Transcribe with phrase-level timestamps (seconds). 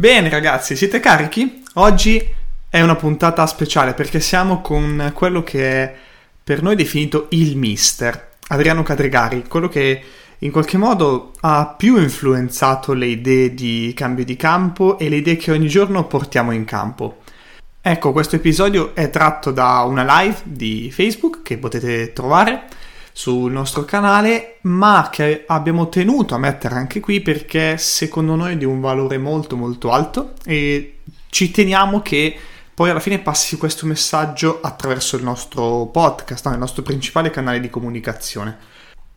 [0.00, 1.62] Bene ragazzi, siete carichi?
[1.74, 2.26] Oggi
[2.70, 5.94] è una puntata speciale perché siamo con quello che è
[6.42, 10.02] per noi definito il mister, Adriano Cadregari, quello che
[10.38, 15.36] in qualche modo ha più influenzato le idee di cambio di campo e le idee
[15.36, 17.18] che ogni giorno portiamo in campo.
[17.82, 22.62] Ecco, questo episodio è tratto da una live di Facebook che potete trovare
[23.12, 28.56] sul nostro canale, ma che abbiamo tenuto a mettere anche qui perché secondo noi è
[28.56, 30.98] di un valore molto molto alto e
[31.28, 32.36] ci teniamo che
[32.74, 36.52] poi alla fine passi questo messaggio attraverso il nostro podcast, no?
[36.52, 38.56] il nostro principale canale di comunicazione.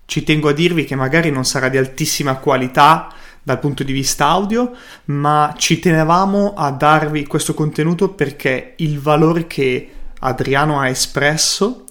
[0.06, 3.08] Ci tengo a dirvi che magari non sarà di altissima qualità
[3.42, 4.72] dal punto di vista audio,
[5.06, 11.83] ma ci tenevamo a darvi questo contenuto perché il valore che Adriano ha espresso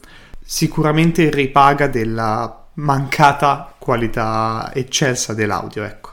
[0.52, 6.10] sicuramente ripaga della mancata qualità eccelsa dell'audio, ecco.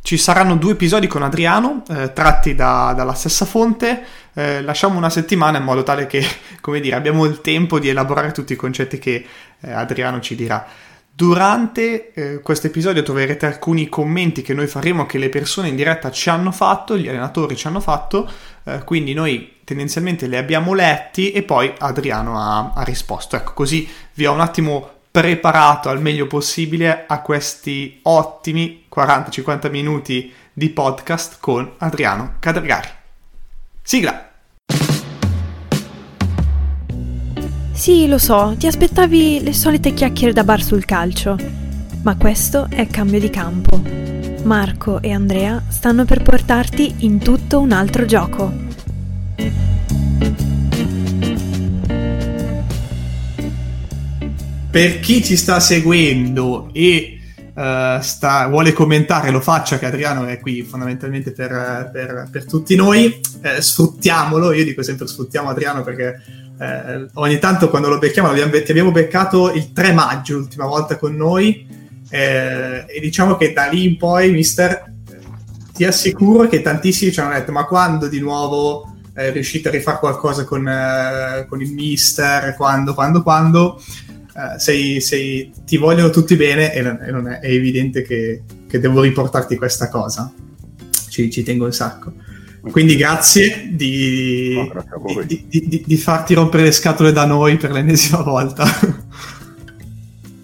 [0.00, 4.02] Ci saranno due episodi con Adriano, eh, tratti da, dalla stessa fonte.
[4.32, 6.24] Eh, lasciamo una settimana in modo tale che,
[6.62, 9.26] come dire, abbiamo il tempo di elaborare tutti i concetti che
[9.60, 10.66] eh, Adriano ci dirà.
[11.10, 16.10] Durante eh, questo episodio troverete alcuni commenti che noi faremo, che le persone in diretta
[16.10, 18.26] ci hanno fatto, gli allenatori ci hanno fatto,
[18.64, 23.36] eh, quindi noi tendenzialmente li abbiamo letti e poi Adriano ha, ha risposto.
[23.36, 30.32] Ecco, così vi ho un attimo preparato al meglio possibile a questi ottimi 40-50 minuti
[30.54, 32.88] di podcast con Adriano Cadregari.
[33.82, 34.30] Sigla!
[37.72, 41.36] Sì, lo so, ti aspettavi le solite chiacchiere da bar sul calcio,
[42.02, 43.80] ma questo è cambio di campo.
[44.44, 48.67] Marco e Andrea stanno per portarti in tutto un altro gioco.
[54.70, 57.14] Per chi ci sta seguendo e
[57.58, 62.76] Uh, sta, vuole commentare, lo faccia, che Adriano è qui fondamentalmente per, per, per tutti
[62.76, 63.20] noi.
[63.42, 66.22] Eh, sfruttiamolo, io dico sempre sfruttiamo Adriano perché
[66.60, 71.14] eh, ogni tanto quando lo becchiamo, ti abbiamo beccato il 3 maggio l'ultima volta con
[71.14, 71.66] noi
[72.10, 74.92] eh, e diciamo che da lì in poi, mister,
[75.72, 79.98] ti assicuro che tantissimi ci hanno detto ma quando di nuovo eh, riuscite a rifare
[79.98, 86.36] qualcosa con, eh, con il mister, quando, quando, quando, eh, sei, sei, ti vogliono tutti
[86.36, 90.32] bene e non, e non è, è, evidente che, che, devo riportarti questa cosa.
[91.10, 92.12] Ci, ci tengo un sacco.
[92.70, 97.72] Quindi grazie di, no, grazie di, di, di, farti rompere le scatole da noi per
[97.72, 98.64] l'ennesima volta.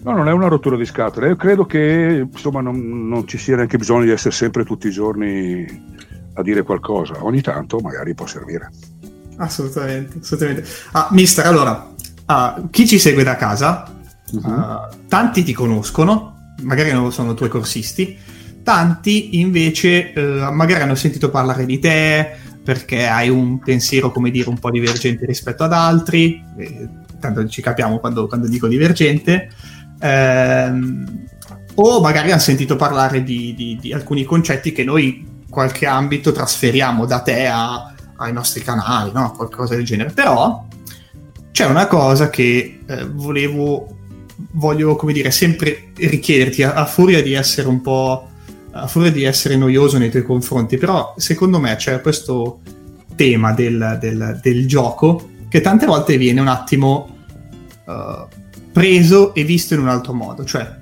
[0.05, 1.29] No, non è una rottura di scatole.
[1.29, 4.91] Io credo che insomma, non, non, ci sia neanche bisogno di essere sempre tutti i
[4.91, 5.93] giorni
[6.35, 7.23] a dire qualcosa.
[7.23, 8.69] Ogni tanto magari può servire.
[9.37, 10.65] Assolutamente, assolutamente.
[10.91, 11.93] Ah, mister, allora,
[12.27, 13.91] uh, chi ci segue da casa,
[14.31, 14.49] uh-huh.
[14.49, 18.17] uh, tanti ti conoscono, magari non sono tuoi corsisti
[18.65, 24.49] Tanti invece eh, magari hanno sentito parlare di te perché hai un pensiero, come dire,
[24.49, 29.51] un po' divergente rispetto ad altri, eh, tanto ci capiamo quando, quando dico divergente,
[29.99, 31.25] ehm,
[31.75, 35.23] o magari hanno sentito parlare di, di, di, alcuni concetti che noi
[35.55, 39.31] qualche ambito trasferiamo da te a, ai nostri canali, no?
[39.31, 40.11] qualcosa del genere.
[40.11, 40.67] Però
[41.53, 43.87] c'è una cosa che eh, volevo,
[44.51, 48.29] voglio, come dire, sempre richiederti a, a furia di essere un po'
[48.71, 52.59] a furia di essere noioso nei tuoi confronti, però secondo me c'è questo
[53.15, 57.15] tema del, del, del gioco che tante volte viene un attimo
[57.85, 58.27] uh,
[58.73, 60.43] preso e visto in un altro modo.
[60.43, 60.79] Cioè,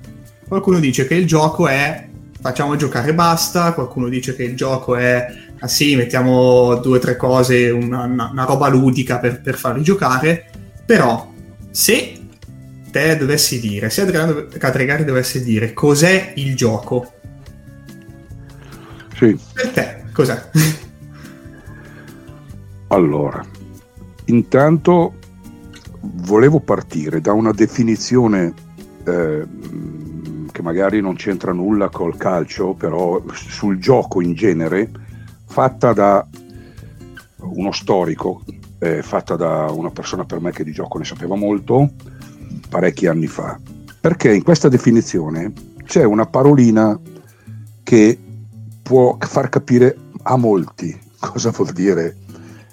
[0.48, 2.08] qualcuno dice che il gioco è
[2.44, 5.26] facciamo giocare e basta, qualcuno dice che il gioco è
[5.60, 10.44] ah sì, mettiamo due o tre cose, una, una, roba ludica per, per, farli giocare,
[10.84, 11.32] però
[11.70, 12.20] se
[12.90, 17.12] te dovessi dire, se Adriano Cadregari dovesse dire cos'è il gioco,
[19.16, 19.38] sì.
[19.54, 20.50] Per te, cos'è?
[22.88, 23.42] allora,
[24.26, 25.14] intanto
[25.98, 28.52] volevo partire da una definizione
[29.06, 29.46] eh,
[30.64, 34.90] magari non c'entra nulla col calcio, però sul gioco in genere,
[35.44, 36.26] fatta da
[37.40, 38.42] uno storico,
[38.78, 41.90] eh, fatta da una persona per me che di gioco ne sapeva molto,
[42.70, 43.60] parecchi anni fa.
[44.00, 45.52] Perché in questa definizione
[45.84, 46.98] c'è una parolina
[47.82, 48.18] che
[48.82, 52.16] può far capire a molti cosa vuol dire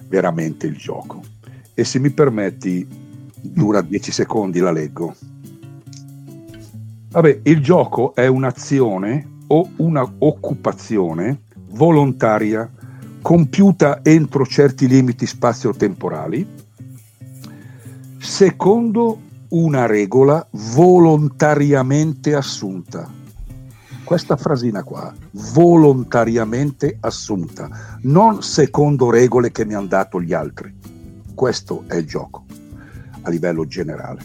[0.08, 1.22] veramente il gioco.
[1.74, 2.88] E se mi permetti,
[3.42, 5.14] dura 10 secondi, la leggo.
[7.12, 11.42] Vabbè, il gioco è un'azione o una occupazione
[11.72, 12.70] volontaria
[13.22, 16.48] compiuta entro certi limiti spazio-temporali,
[18.18, 19.20] secondo
[19.50, 23.20] una regola volontariamente assunta
[24.12, 25.14] questa frasina qua,
[25.54, 30.74] volontariamente assunta, non secondo regole che mi hanno dato gli altri.
[31.34, 32.44] Questo è il gioco
[33.22, 34.22] a livello generale.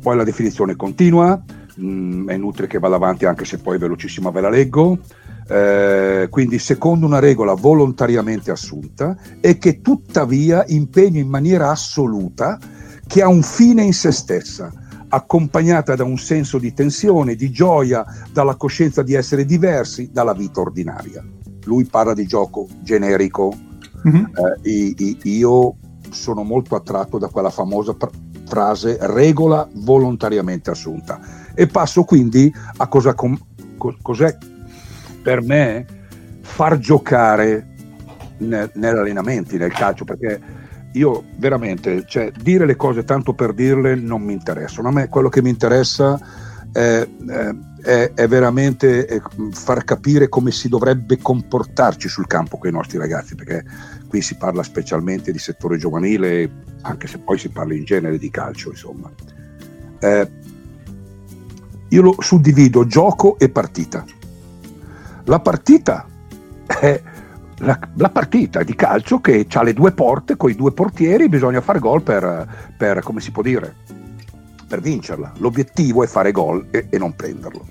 [0.00, 1.42] Poi la definizione continua,
[1.80, 4.98] mh, mm, è inutile che vada avanti anche se poi velocissima ve la leggo.
[5.48, 12.56] Eh, quindi secondo una regola volontariamente assunta e che tuttavia impegna in maniera assoluta
[13.04, 14.72] che ha un fine in se stessa,
[15.08, 20.60] accompagnata da un senso di tensione, di gioia, dalla coscienza di essere diversi dalla vita
[20.60, 21.24] ordinaria.
[21.64, 23.52] Lui parla di gioco generico,
[24.06, 24.24] mm-hmm.
[24.62, 25.74] eh, io
[26.10, 28.12] sono molto attratto da quella famosa pr-
[28.46, 33.38] frase regola volontariamente assunta e passo quindi a cosa com-
[33.76, 34.34] co- cos'è
[35.22, 35.84] per me
[36.40, 37.66] far giocare
[38.38, 40.40] nel, negli allenamenti, nel calcio, perché
[40.92, 44.88] io veramente, cioè, dire le cose tanto per dirle non mi interessano.
[44.88, 46.18] A me quello che mi interessa
[46.72, 47.06] è,
[47.82, 49.20] è, è veramente
[49.50, 53.64] far capire come si dovrebbe comportarci sul campo con i nostri ragazzi, perché
[54.08, 58.30] qui si parla specialmente di settore giovanile, anche se poi si parla in genere di
[58.30, 59.12] calcio, insomma.
[59.98, 60.30] Eh,
[61.90, 64.04] io lo suddivido gioco e partita.
[65.24, 66.06] La partita
[66.66, 67.02] è
[67.58, 71.60] la, la, partita di calcio che ha le due porte con i due portieri, bisogna
[71.60, 73.74] fare gol per, per, come si può dire,
[74.66, 75.32] per vincerla.
[75.38, 77.66] L'obiettivo è fare gol e, e non prenderlo.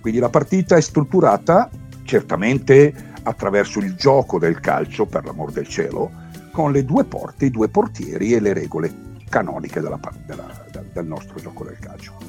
[0.00, 1.70] Quindi la partita è strutturata
[2.02, 6.10] certamente attraverso il gioco del calcio, per l'amor del cielo,
[6.52, 10.46] con le due porte, i due portieri e le regole canoniche della, della,
[10.92, 12.25] del nostro gioco del calcio.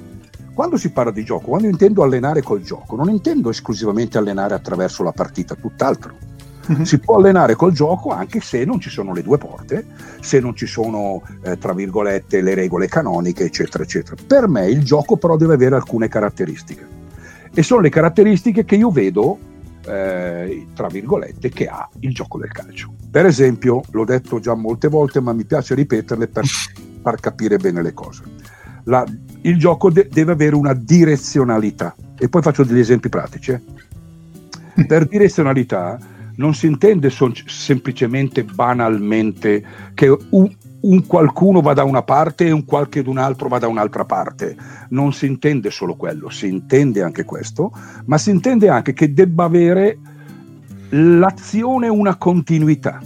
[0.57, 5.03] Quando si parla di gioco, quando intendo allenare col gioco, non intendo esclusivamente allenare attraverso
[5.03, 6.15] la partita, tutt'altro
[6.69, 6.81] Mm-hmm.
[6.81, 9.85] Si può allenare col gioco anche se non ci sono le due porte,
[10.19, 14.17] se non ci sono, eh, tra virgolette, le regole canoniche, eccetera, eccetera.
[14.27, 16.85] Per me il gioco però deve avere alcune caratteristiche.
[17.53, 19.37] E sono le caratteristiche che io vedo,
[19.85, 22.93] eh, tra virgolette, che ha il gioco del calcio.
[23.09, 26.43] Per esempio, l'ho detto già molte volte, ma mi piace ripeterle per
[27.01, 28.23] far capire bene le cose.
[28.87, 29.05] La,
[29.41, 31.95] il gioco de- deve avere una direzionalità.
[32.17, 33.51] E poi faccio degli esempi pratici.
[33.51, 34.85] Eh.
[34.85, 35.97] Per direzionalità
[36.35, 39.63] non si intende son- semplicemente banalmente
[39.93, 43.67] che un, un, qualcuno va da una parte e un qualche d'un altro va da
[43.67, 44.55] un'altra parte.
[44.89, 47.71] Non si intende solo quello, si intende anche questo,
[48.05, 49.97] ma si intende anche che debba avere
[50.89, 53.01] l'azione una continuità.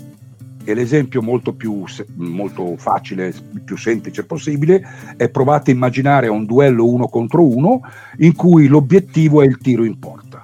[0.64, 1.84] E l'esempio molto più
[2.16, 4.82] molto facile, più semplice possibile
[5.18, 7.82] è provate a immaginare un duello uno contro uno
[8.18, 10.44] in cui l'obiettivo è il tiro in porta.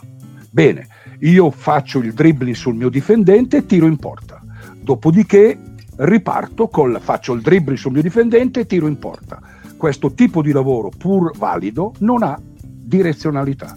[0.49, 0.87] Bene,
[1.19, 4.41] io faccio il dribbling sul mio difendente e tiro in porta.
[4.81, 5.59] Dopodiché
[5.97, 9.39] riparto, col, faccio il dribbling sul mio difendente e tiro in porta.
[9.77, 13.75] Questo tipo di lavoro, pur valido, non ha direzionalità.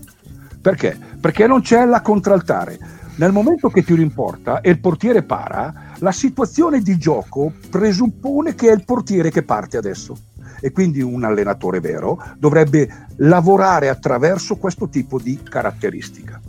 [0.61, 0.99] Perché?
[1.21, 2.79] Perché non c'è la contraltare.
[3.17, 8.55] Nel momento che tiro in porta e il portiere para, la situazione di gioco presuppone
[8.55, 10.17] che è il portiere che parte adesso.
[10.61, 16.41] E quindi un allenatore vero dovrebbe lavorare attraverso questo tipo di caratteristica.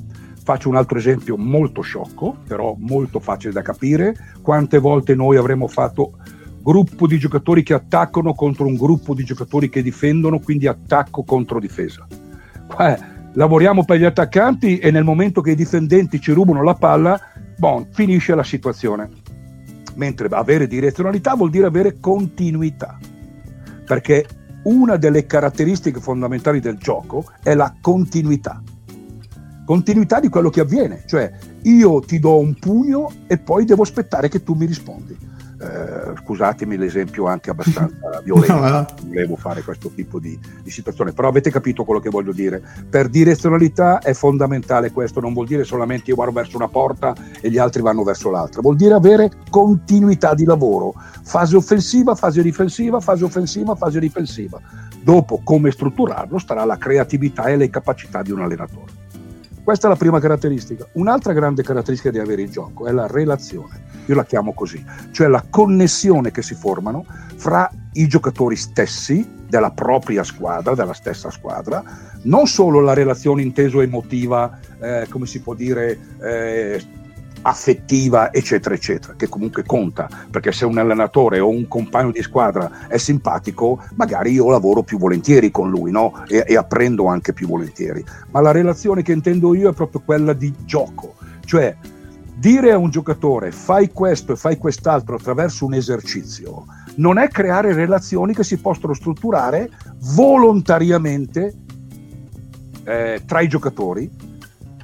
[0.43, 4.15] Faccio un altro esempio molto sciocco, però molto facile da capire.
[4.41, 6.17] Quante volte noi avremmo fatto
[6.61, 11.59] gruppo di giocatori che attaccano contro un gruppo di giocatori che difendono, quindi attacco contro
[11.59, 12.07] difesa.
[12.79, 12.97] Eh,
[13.33, 17.19] lavoriamo per gli attaccanti e nel momento che i difendenti ci rubano la palla,
[17.57, 19.20] bon, finisce la situazione.
[19.95, 22.97] Mentre avere direzionalità vuol dire avere continuità,
[23.85, 24.25] perché
[24.63, 28.61] una delle caratteristiche fondamentali del gioco è la continuità
[29.71, 31.31] continuità di quello che avviene, cioè
[31.61, 35.17] io ti do un pugno e poi devo aspettare che tu mi rispondi.
[35.61, 41.27] Eh, scusatemi l'esempio anche abbastanza violento, no, volevo fare questo tipo di, di, situazione, però
[41.27, 42.63] avete capito quello che voglio dire.
[42.89, 47.51] Per direzionalità è fondamentale questo, non vuol dire solamente io vado verso una porta e
[47.51, 52.99] gli altri vanno verso l'altra, vuol dire avere continuità di lavoro, fase offensiva, fase difensiva,
[52.99, 54.59] fase offensiva, fase difensiva.
[55.03, 59.01] Dopo come strutturarlo starà la creatività e le capacità di un allenatore.
[59.63, 60.87] Questa è la prima caratteristica.
[60.93, 65.27] Un'altra grande caratteristica di avere il gioco è la relazione, io la chiamo così, cioè
[65.27, 71.83] la connessione che si formano fra i giocatori stessi della propria squadra, della stessa squadra,
[72.23, 76.81] non solo la relazione inteso emotiva, eh, come si può dire, eh,
[77.43, 82.87] affettiva, eccetera, eccetera, che comunque conta, perché se un allenatore o un compagno di squadra
[82.87, 86.23] è simpatico, magari io lavoro più volentieri con lui, no?
[86.27, 88.03] E, e apprendo anche più volentieri.
[88.29, 91.15] Ma la relazione che intendo io è proprio quella di gioco,
[91.45, 91.75] cioè
[92.41, 97.71] dire a un giocatore fai questo e fai quest'altro attraverso un esercizio, non è creare
[97.73, 99.69] relazioni che si possono strutturare
[100.15, 101.53] volontariamente
[102.83, 104.09] eh, tra i giocatori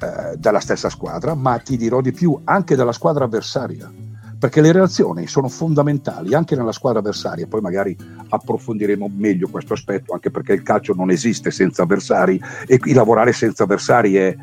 [0.00, 3.92] eh, dalla stessa squadra, ma ti dirò di più, anche dalla squadra avversaria
[4.38, 7.96] perché le relazioni sono fondamentali anche nella squadra avversaria, poi magari
[8.28, 13.32] approfondiremo meglio questo aspetto, anche perché il calcio non esiste senza avversari e qui lavorare
[13.32, 14.36] senza avversari è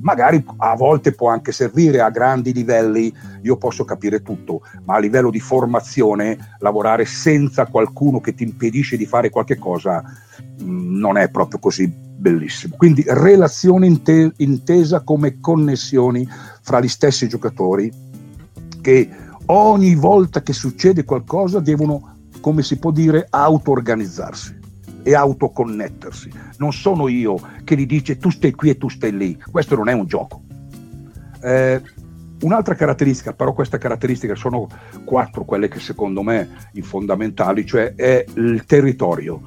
[0.00, 4.98] magari a volte può anche servire a grandi livelli, io posso capire tutto, ma a
[4.98, 10.02] livello di formazione lavorare senza qualcuno che ti impedisce di fare qualche cosa
[10.58, 12.76] non è proprio così bellissimo.
[12.76, 16.26] Quindi relazione inte- intesa come connessioni
[16.60, 17.90] fra gli stessi giocatori
[18.80, 19.08] che
[19.46, 24.60] ogni volta che succede qualcosa devono, come si può dire, auto-organizzarsi
[25.02, 26.30] e autoconnettersi.
[26.58, 29.38] Non sono io che gli dice tu stai qui e tu stai lì.
[29.50, 30.42] Questo non è un gioco.
[31.42, 31.82] Eh,
[32.42, 34.68] un'altra caratteristica, però queste caratteristiche sono
[35.04, 39.40] quattro quelle che secondo me sono fondamentali, cioè è il territorio.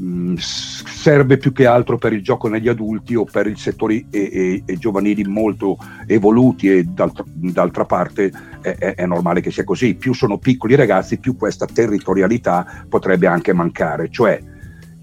[0.00, 4.30] Mm, serve più che altro per il gioco negli adulti o per i settori e,
[4.32, 5.76] e, e giovanili molto
[6.06, 8.30] evoluti e d'altra, d'altra parte
[8.62, 9.94] è, è, è, normale che sia così.
[9.94, 14.08] Più sono piccoli i ragazzi, più questa territorialità potrebbe anche mancare.
[14.10, 14.40] Cioè,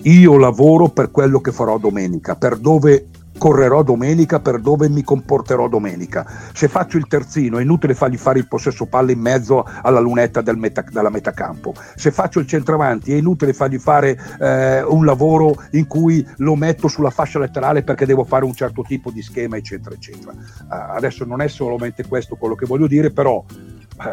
[0.03, 5.67] io lavoro per quello che farò domenica, per dove correrò domenica, per dove mi comporterò
[5.67, 6.25] domenica.
[6.53, 10.41] Se faccio il terzino è inutile fargli fare il possesso palla in mezzo alla lunetta
[10.41, 11.73] del meta, della metacampo.
[11.95, 16.87] Se faccio il centravanti è inutile fargli fare eh, un lavoro in cui lo metto
[16.87, 20.31] sulla fascia laterale perché devo fare un certo tipo di schema, eccetera, eccetera.
[20.31, 23.43] Uh, adesso non è solamente questo quello che voglio dire, però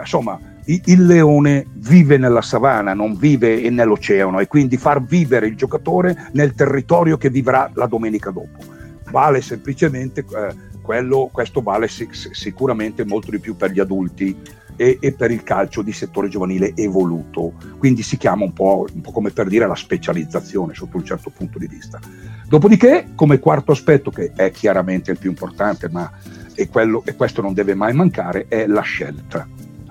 [0.00, 6.28] insomma il leone vive nella savana, non vive nell'oceano e quindi far vivere il giocatore
[6.32, 8.72] nel territorio che vivrà la domenica dopo.
[9.10, 14.34] Vale semplicemente eh, quello, questo vale sic- sicuramente molto di più per gli adulti
[14.76, 17.52] e, e, per il calcio di settore giovanile evoluto.
[17.78, 21.30] Quindi si chiama un po', un po' come per dire la specializzazione sotto un certo
[21.30, 22.00] punto di vista.
[22.48, 26.10] Dopodiché, come quarto aspetto, che è chiaramente il più importante, ma
[26.54, 29.46] è quello, e questo non deve mai mancare, è la scelta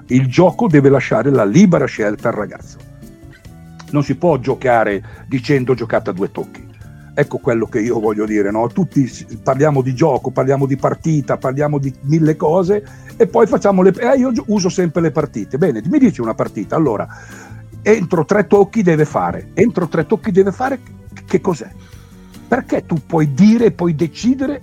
[0.07, 2.77] il gioco deve lasciare la libera scelta al ragazzo.
[3.91, 6.72] Non si può giocare dicendo giocate a due tocchi.
[7.15, 8.67] Ecco quello che io voglio dire, no?
[8.67, 9.10] Tutti
[9.43, 12.83] parliamo di gioco, parliamo di partita, parliamo di mille cose
[13.15, 13.93] e poi facciamo le...
[13.95, 15.60] Eh, io uso sempre le partite.
[15.60, 16.75] Bene, mi dici una partita.
[16.75, 17.07] Allora,
[17.83, 19.51] entro tre tocchi deve fare.
[19.53, 20.79] Entro tre tocchi deve fare
[21.25, 21.69] che cos'è?
[22.48, 24.62] Perché tu puoi dire puoi decidere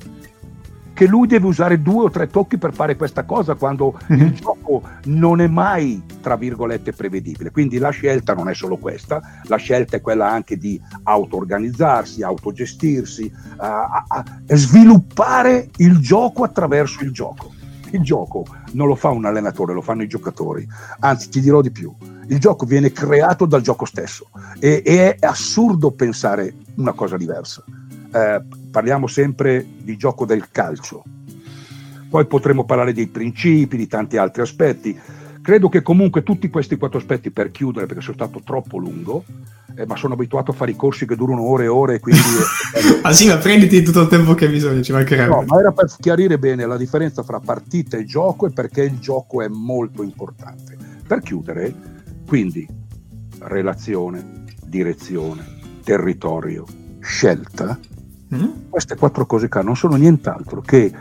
[1.01, 4.21] che lui deve usare due o tre tocchi per fare questa cosa quando mm-hmm.
[4.21, 7.51] il gioco non è mai, tra virgolette, prevedibile.
[7.51, 13.33] Quindi la scelta non è solo questa, la scelta è quella anche di auto-organizzarsi, autogestirsi,
[13.33, 17.51] uh, a, a sviluppare il gioco attraverso il gioco.
[17.93, 20.69] Il gioco non lo fa un allenatore, lo fanno i giocatori.
[20.99, 21.91] Anzi, ti dirò di più,
[22.29, 24.29] il gioco viene creato dal gioco stesso
[24.59, 27.65] e, e è assurdo pensare una cosa diversa.
[28.13, 31.03] Eh, parliamo sempre di gioco del calcio.
[32.09, 34.99] Poi potremo parlare dei principi, di tanti altri aspetti.
[35.43, 39.25] Credo che comunque tutti questi quattro aspetti, per chiudere, perché sono stato troppo lungo,
[39.75, 42.21] eh, ma sono abituato a fare i corsi che durano ore e ore, quindi...
[43.03, 45.29] ah sì, ma prenditi tutto il tempo che hai bisogno, ci mancherebbe.
[45.29, 48.99] No, ma era per chiarire bene la differenza fra partita e gioco e perché il
[48.99, 50.77] gioco è molto importante.
[51.07, 51.75] Per chiudere,
[52.27, 52.69] quindi,
[53.39, 55.45] relazione, direzione,
[55.83, 56.65] territorio,
[57.01, 57.79] scelta,
[58.35, 58.69] Mm?
[58.69, 60.93] Queste quattro cose qua non sono nient'altro che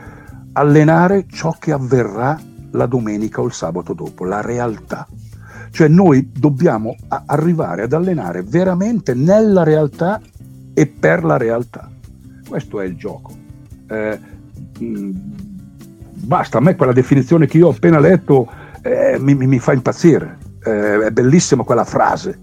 [0.54, 2.40] allenare ciò che avverrà
[2.72, 5.08] la domenica o il sabato dopo, la realtà.
[5.72, 10.20] Cioè noi dobbiamo a- arrivare ad allenare veramente nella realtà
[10.74, 11.90] e per la realtà.
[12.48, 13.32] Questo è il gioco.
[13.88, 14.20] Eh,
[14.80, 15.12] mh, mm,
[16.14, 18.50] basta, a me quella definizione che io ho appena letto
[18.82, 20.38] eh, mi, mi, fa impazzire.
[20.64, 22.40] Eh, è bellissima quella frase.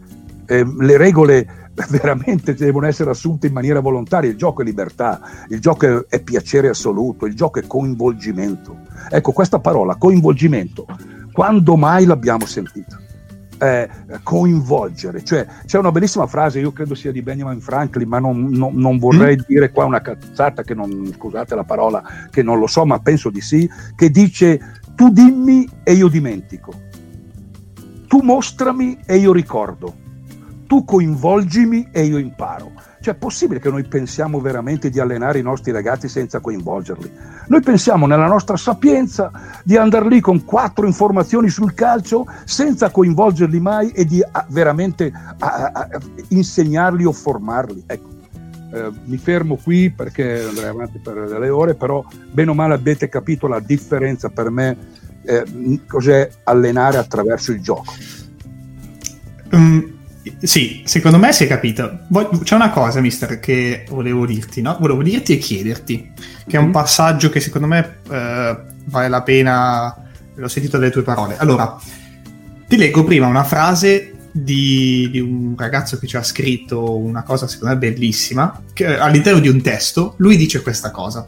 [0.47, 4.31] Eh, le regole veramente devono essere assunte in maniera volontaria.
[4.31, 8.79] Il gioco è libertà, il gioco è, piacere assoluto, il gioco è coinvolgimento.
[9.11, 10.87] Ecco, questa parola, coinvolgimento,
[11.33, 13.01] quando mai l'abbiamo sentita?
[13.59, 13.89] Eh,
[14.23, 18.75] coinvolgere, cioè c'è una bellissima frase, io credo sia di Benjamin Franklin, ma non, non,
[18.75, 19.41] non vorrei mm.
[19.47, 23.31] dire qua una cazzata che non, scusate la parola, che non lo so, ma penso
[23.31, 24.61] di sì, che dice
[24.95, 26.71] tu dimmi e io dimentico,
[28.07, 30.05] tu mostrami e io ricordo
[30.67, 32.73] tu coinvolgimi e io imparo.
[33.01, 37.11] Cioè è possibile che noi pensiamo veramente di allenare i nostri ragazzi senza coinvolgerli?
[37.47, 39.31] Noi pensiamo nella nostra sapienza
[39.63, 45.13] di andare lì con quattro informazioni sul calcio senza coinvolgerli mai e di a, veramente
[45.39, 45.89] a, a,
[46.29, 47.85] insegnarli o formarli.
[47.87, 48.09] Ecco,
[48.73, 53.09] eh, mi fermo qui perché andrei avanti per delle ore, però bene o male avete
[53.09, 54.77] capito la differenza per me
[55.23, 57.93] eh, cos'è allenare attraverso il gioco.
[59.53, 59.96] Um
[60.41, 62.01] sì, secondo me si è capito.
[62.43, 64.77] C'è una cosa, mister, che volevo dirti, no?
[64.81, 66.13] Volevo dirti e chiederti,
[66.47, 66.73] che è un mm.
[66.73, 69.97] passaggio che secondo me eh, vale la pena,
[70.35, 71.37] l'ho sentito dalle tue parole.
[71.39, 71.79] Allora,
[72.67, 77.47] ti leggo prima una frase di, di, un ragazzo che ci ha scritto una cosa
[77.47, 81.25] secondo me bellissima, che, all'interno di un testo, lui dice questa cosa.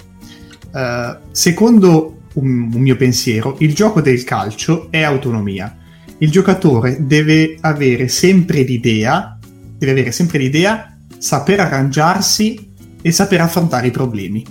[0.70, 5.76] Uh, secondo un, un mio pensiero, il gioco del calcio è autonomia
[6.18, 9.38] il giocatore deve avere sempre l'idea,
[9.76, 14.44] deve avere sempre l'idea, saper arrangiarsi e saper affrontare i problemi.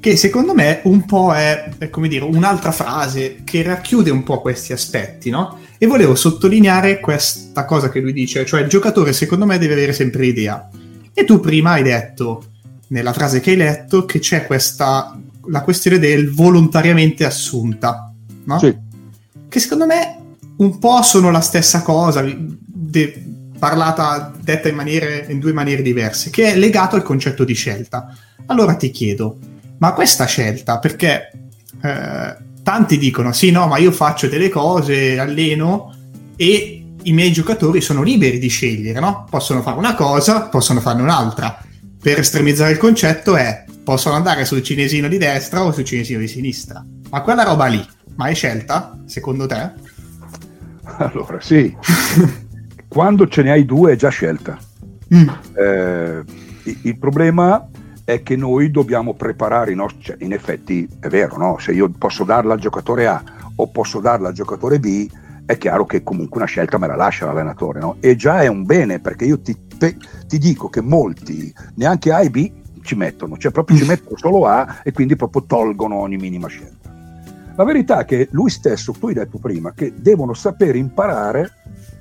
[0.00, 4.40] Che secondo me un po' è, è come dire, un'altra frase che racchiude un po'
[4.40, 5.58] questi aspetti, no?
[5.78, 9.92] E volevo sottolineare questa cosa che lui dice, cioè il giocatore secondo me deve avere
[9.92, 10.68] sempre l'idea.
[11.12, 12.44] E tu prima hai detto,
[12.88, 15.16] nella frase che hai letto, che c'è questa,
[15.46, 18.12] la questione del volontariamente assunta,
[18.44, 18.58] no?
[18.58, 18.85] Sì
[19.56, 20.18] che secondo me
[20.58, 23.24] un po' sono la stessa cosa, de-
[23.58, 28.14] parlata, detta in, maniere, in due maniere diverse, che è legato al concetto di scelta.
[28.46, 29.38] Allora ti chiedo,
[29.78, 31.30] ma questa scelta, perché
[31.82, 35.94] eh, tanti dicono sì, no, ma io faccio delle cose, alleno
[36.36, 39.26] e i miei giocatori sono liberi di scegliere, no?
[39.30, 41.58] Possono fare una cosa, possono farne un'altra.
[41.98, 46.28] Per estremizzare il concetto è possono andare sul cinesino di destra o sul cinesino di
[46.28, 46.84] sinistra.
[47.08, 49.72] Ma quella roba lì ma è scelta, secondo te?
[50.98, 51.74] Allora, sì.
[52.88, 54.58] Quando ce ne hai due è già scelta.
[55.14, 55.28] Mm.
[55.54, 56.24] Eh,
[56.82, 57.68] il problema
[58.04, 60.02] è che noi dobbiamo preparare i nostri...
[60.02, 61.58] Cioè, in effetti è vero, no?
[61.58, 63.22] Se io posso darla al giocatore A
[63.56, 65.08] o posso darla al giocatore B,
[65.44, 67.96] è chiaro che comunque una scelta me la lascia l'allenatore, no?
[68.00, 69.96] E già è un bene, perché io ti, pe,
[70.26, 72.50] ti dico che molti, neanche A e B,
[72.82, 73.88] ci mettono, cioè proprio ci mm.
[73.88, 76.75] mettono solo A e quindi proprio tolgono ogni minima scelta.
[77.56, 81.50] La verità è che lui stesso, tu hai detto prima, che devono saper imparare,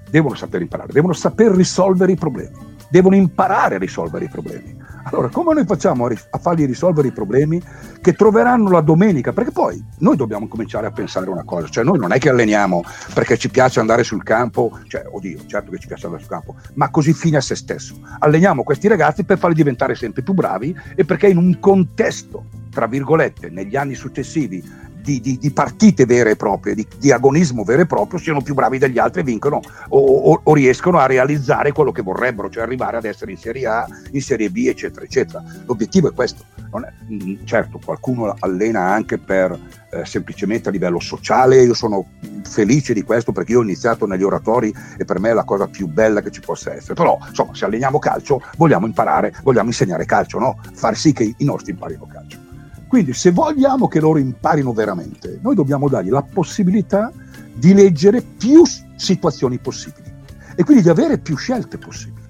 [0.09, 2.51] devono saper imparare, devono saper risolvere i problemi,
[2.89, 4.83] devono imparare a risolvere i problemi.
[5.03, 7.61] Allora, come noi facciamo a, ri- a fargli risolvere i problemi
[8.01, 9.31] che troveranno la domenica?
[9.31, 12.83] Perché poi noi dobbiamo cominciare a pensare una cosa, cioè noi non è che alleniamo
[13.13, 16.55] perché ci piace andare sul campo, cioè, oddio, certo che ci piace andare sul campo,
[16.73, 17.95] ma così fine a se stesso.
[18.19, 22.87] Alleniamo questi ragazzi per farli diventare sempre più bravi e perché in un contesto, tra
[22.87, 27.83] virgolette, negli anni successivi di, di, di, partite vere e proprie, di, di, agonismo vero
[27.83, 31.71] e proprio, siano più bravi degli altri e vincono o, o, o, riescono a realizzare
[31.71, 35.43] quello che vorrebbero, cioè arrivare ad essere in Serie A, in Serie B, eccetera, eccetera.
[35.65, 36.43] L'obiettivo è questo.
[36.55, 39.57] È, mm, certo, qualcuno allena anche per
[39.91, 42.07] eh, semplicemente a livello sociale, io sono
[42.43, 45.67] felice di questo perché io ho iniziato negli oratori e per me è la cosa
[45.67, 46.95] più bella che ci possa essere.
[46.95, 50.59] Però, insomma, se alleniamo calcio, vogliamo imparare, vogliamo insegnare calcio, no?
[50.73, 52.44] Far sì che i nostri imparino calcio.
[52.87, 57.11] Quindi se vogliamo che loro imparino veramente, noi dobbiamo dargli la possibilità
[57.53, 58.63] di leggere più
[58.95, 60.13] situazioni possibili
[60.55, 62.23] e quindi di avere più scelte possibili.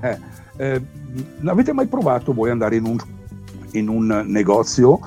[0.00, 0.18] Eh,
[0.56, 0.82] eh,
[1.44, 2.98] avete mai provato voi andare in un,
[3.72, 5.00] in un negozio?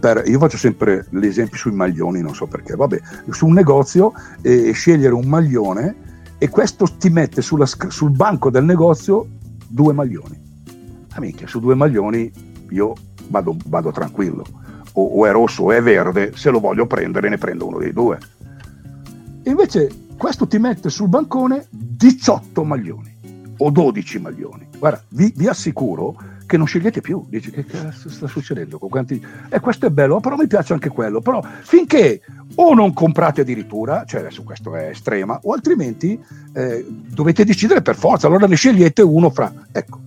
[0.00, 4.68] Per, io faccio sempre l'esempio sui maglioni, non so perché, vabbè, su un negozio e
[4.68, 6.04] eh, scegliere un maglione
[6.38, 9.26] e questo ti mette sulla, sul banco del negozio
[9.66, 10.44] due maglioni.
[11.14, 12.30] Amica, su due maglioni
[12.70, 12.92] io
[13.28, 14.44] vado, vado tranquillo.
[14.92, 17.92] O, o, è rosso o è verde, se lo voglio prendere ne prendo uno dei
[17.92, 18.18] due.
[19.44, 23.14] Invece questo ti mette sul bancone 18 maglioni
[23.58, 24.68] o 12 maglioni.
[24.78, 27.24] Guarda, vi, vi assicuro che non scegliete più.
[27.28, 28.78] Dici che cazzo sta succedendo?
[28.78, 29.14] Con quanti...
[29.14, 31.20] E eh, questo è bello, però mi piace anche quello.
[31.20, 32.22] Però finché
[32.54, 36.18] o non comprate addirittura, cioè adesso questo è estrema, o altrimenti
[36.54, 38.28] eh, dovete decidere per forza.
[38.28, 39.52] Allora ne scegliete uno fra...
[39.72, 40.00] Ecco,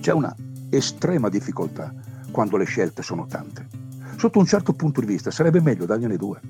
[0.00, 0.34] c'è una
[0.70, 1.92] estrema difficoltà
[2.30, 3.66] quando le scelte sono tante.
[4.16, 6.40] Sotto un certo punto di vista sarebbe meglio dargliene due.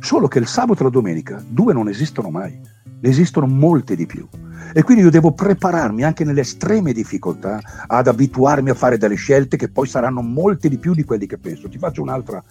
[0.00, 2.58] Solo che il sabato e la domenica due non esistono mai,
[3.00, 4.28] ne esistono molte di più.
[4.72, 9.56] E quindi io devo prepararmi anche nelle estreme difficoltà ad abituarmi a fare delle scelte
[9.56, 11.68] che poi saranno molte di più di quelli che penso.
[11.68, 12.42] Ti faccio un'altra,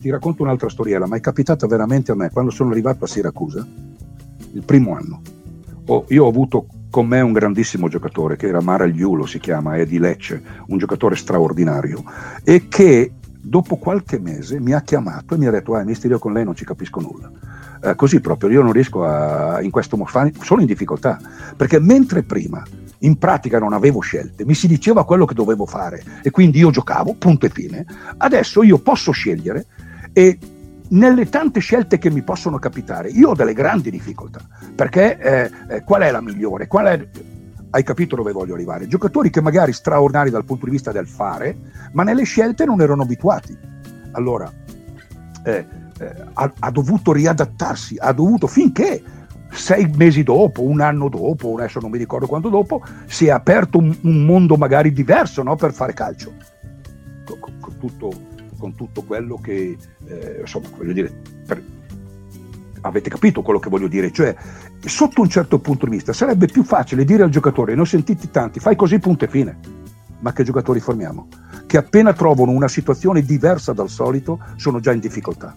[0.00, 3.66] ti racconto un'altra storiella, ma è capitata veramente a me quando sono arrivato a Siracusa,
[4.52, 5.20] il primo anno.
[5.86, 9.76] Oh, io ho avuto con me un grandissimo giocatore che era Mara Liulo, si chiama,
[9.76, 12.04] è di Lecce, un giocatore straordinario.
[12.44, 16.18] E che dopo qualche mese mi ha chiamato e mi ha detto ah mister io
[16.18, 17.30] con lei non ci capisco nulla.
[17.82, 19.98] Eh, così proprio io non riesco a in questo
[20.42, 21.18] sono in difficoltà.
[21.56, 22.62] Perché mentre prima
[22.98, 26.70] in pratica non avevo scelte mi si diceva quello che dovevo fare e quindi io
[26.70, 27.86] giocavo punto e fine.
[28.18, 29.64] Adesso io posso scegliere
[30.12, 30.38] e
[30.92, 34.40] nelle tante scelte che mi possono capitare, io ho delle grandi difficoltà,
[34.74, 36.66] perché eh, eh, qual è la migliore?
[36.66, 37.08] Qual è,
[37.70, 38.86] hai capito dove voglio arrivare?
[38.86, 41.56] Giocatori che magari straordinari dal punto di vista del fare,
[41.92, 43.56] ma nelle scelte non erano abituati.
[44.12, 44.52] Allora,
[45.44, 45.66] eh,
[45.98, 49.02] eh ha, ha, dovuto riadattarsi, ha dovuto finché
[49.50, 53.78] sei mesi dopo, un anno dopo, adesso non mi ricordo quanto dopo, si è aperto
[53.78, 56.32] un, un mondo magari diverso no, per fare calcio.
[57.24, 58.12] Con, tutto,
[58.62, 61.12] con, tutto, quello che, eh, insomma, voglio dire,
[61.44, 61.60] per,
[62.82, 64.12] avete capito quello che voglio dire?
[64.12, 64.36] Cioè,
[64.84, 68.30] sotto un certo punto di vista sarebbe più facile dire al giocatore, ne ho sentiti
[68.30, 69.58] tanti, fai così, punto e fine.
[70.20, 71.26] Ma che giocatori formiamo?
[71.66, 75.56] Che appena trovano una situazione diversa dal solito sono già in difficoltà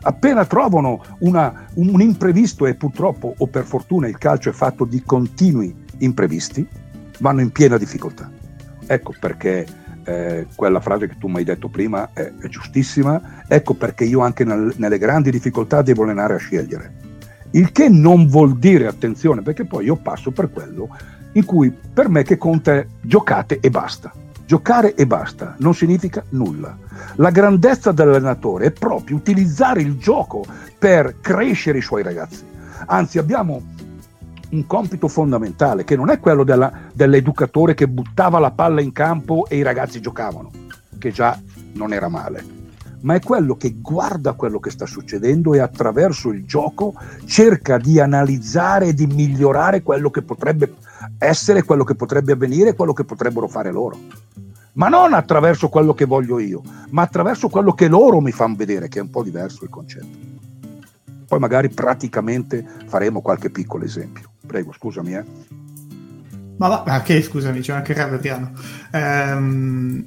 [0.00, 5.02] appena trovano una, un imprevisto e purtroppo o per fortuna il calcio è fatto di
[5.02, 6.66] continui imprevisti,
[7.18, 8.30] vanno in piena difficoltà.
[8.86, 9.66] Ecco perché
[10.08, 14.20] eh, quella frase che tu mi hai detto prima è, è giustissima, ecco perché io
[14.20, 16.92] anche nel, nelle grandi difficoltà devo allenare a scegliere.
[17.50, 20.88] Il che non vuol dire, attenzione, perché poi io passo per quello
[21.32, 24.10] in cui per me che conta è giocate e basta.
[24.46, 26.74] Giocare e basta non significa nulla.
[27.16, 30.42] La grandezza dell'allenatore è proprio utilizzare il gioco
[30.78, 32.44] per crescere i suoi ragazzi.
[32.86, 33.62] Anzi, abbiamo
[34.50, 39.46] un compito fondamentale che non è quello della, dell'educatore che buttava la palla in campo
[39.48, 40.50] e i ragazzi giocavano,
[40.98, 41.38] che già
[41.74, 42.44] non era male,
[43.00, 48.00] ma è quello che guarda quello che sta succedendo e attraverso il gioco cerca di
[48.00, 50.74] analizzare e di migliorare quello che potrebbe
[51.18, 53.98] essere, quello che potrebbe avvenire, quello che potrebbero fare loro
[54.78, 58.86] ma non attraverso quello che voglio io, ma attraverso quello che loro mi fanno vedere,
[58.86, 60.06] che è un po' diverso il concetto.
[61.26, 64.30] Poi magari praticamente faremo qualche piccolo esempio.
[64.48, 65.14] Prego, scusami.
[65.14, 65.24] Eh.
[66.56, 68.52] Ma va, ma scusami, c'è anche Adriano.
[68.92, 70.06] Ehm,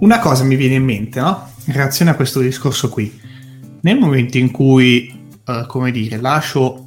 [0.00, 1.46] una cosa mi viene in mente, no?
[1.66, 3.20] In reazione a questo discorso qui.
[3.82, 5.12] Nel momento in cui,
[5.44, 6.86] uh, come dire, lascio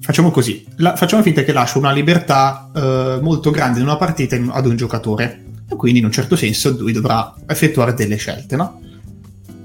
[0.00, 4.34] facciamo così, la, facciamo finta che lascio una libertà uh, molto grande in una partita
[4.34, 8.56] in, ad un giocatore e quindi in un certo senso lui dovrà effettuare delle scelte,
[8.56, 8.80] no?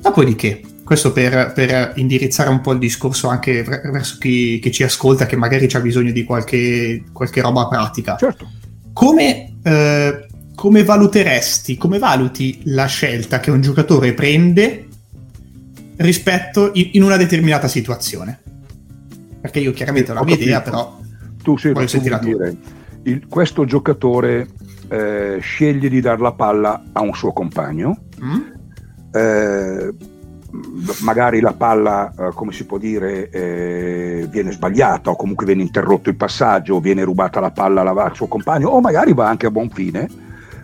[0.01, 5.25] Dopodiché, questo per, per indirizzare un po' il discorso anche verso chi, chi ci ascolta,
[5.25, 8.15] che magari ha bisogno di qualche, qualche roba pratica.
[8.17, 8.47] Certo.
[8.93, 14.85] Come, eh, come valuteresti, come valuti la scelta che un giocatore prende
[15.97, 18.39] rispetto in, in una determinata situazione?
[19.41, 20.99] Perché io chiaramente ho la mia idea, però
[21.41, 22.57] tu sei voglio sentire dire,
[23.05, 24.49] il, questo giocatore
[24.87, 28.41] eh, sceglie di dare la palla a un suo compagno, mm.
[29.13, 30.13] eh,
[31.01, 36.09] magari la palla, eh, come si può dire, eh, viene sbagliata o comunque viene interrotto
[36.09, 39.69] il passaggio, viene rubata la palla al suo compagno o magari va anche a buon
[39.69, 40.07] fine,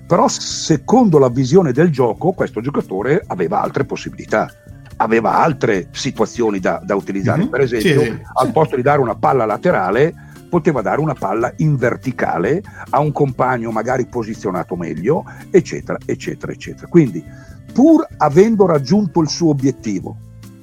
[0.06, 4.50] però secondo la visione del gioco questo giocatore aveva altre possibilità
[4.98, 7.40] aveva altre situazioni da, da utilizzare.
[7.42, 7.50] Mm-hmm.
[7.50, 8.52] Per esempio, sì, al sì.
[8.52, 10.14] posto di dare una palla laterale,
[10.52, 16.88] poteva dare una palla in verticale a un compagno magari posizionato meglio, eccetera, eccetera, eccetera.
[16.88, 17.24] Quindi,
[17.72, 20.16] pur avendo raggiunto il suo obiettivo,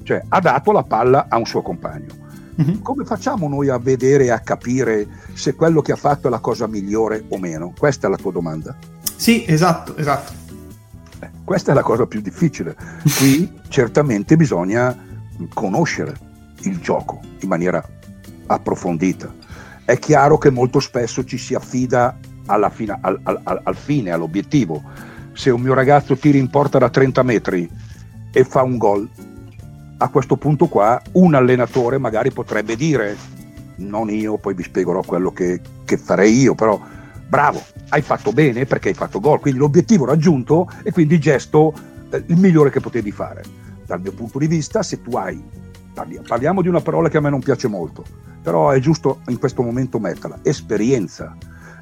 [0.03, 2.27] cioè ha dato la palla a un suo compagno.
[2.61, 2.81] Mm-hmm.
[2.81, 6.41] Come facciamo noi a vedere e a capire se quello che ha fatto è la
[6.41, 7.73] cosa migliore o meno?
[7.77, 8.77] Questa è la tua domanda?
[9.17, 10.33] Sì, esatto, esatto.
[11.21, 12.77] Eh, questa è la cosa più difficile.
[13.17, 14.97] Qui certamente bisogna
[15.55, 16.17] conoscere
[16.63, 17.83] il gioco in maniera
[18.47, 19.39] approfondita
[19.89, 22.15] è chiaro che molto spesso ci si affida
[22.71, 24.83] fine, al, al, al, al, fine, all'obiettivo.
[25.39, 27.71] Se un mio ragazzo tira in porta da 30 metri
[28.33, 29.09] e fa un gol,
[29.99, 33.17] a questo punto qua un allenatore magari potrebbe dire,
[33.77, 36.81] non io, poi vi spiegherò quello che, che farei io, però
[37.29, 41.73] bravo, hai fatto bene perché hai fatto gol, quindi l'obiettivo raggiunto e quindi il gesto
[42.11, 43.45] eh, il migliore che potevi fare.
[43.87, 45.41] Dal mio punto di vista, se tu hai,
[46.27, 48.03] parliamo di una parola che a me non piace molto,
[48.43, 51.37] però è giusto in questo momento metterla, esperienza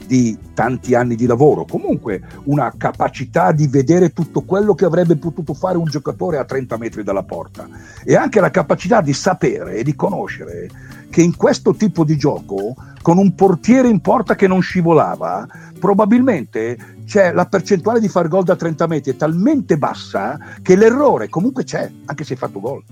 [0.07, 5.55] di tanti anni di lavoro, comunque una capacità di vedere tutto quello che avrebbe potuto
[5.55, 7.69] fare un giocatore a 30 metri dalla porta
[8.05, 10.69] e anche la capacità di sapere e di conoscere
[11.11, 15.47] che in questo tipo di gioco, con un portiere in porta che non scivolava,
[15.79, 21.29] probabilmente c'è la percentuale di far gol da 30 metri è talmente bassa che l'errore
[21.29, 22.83] comunque c'è, anche se hai fatto gol.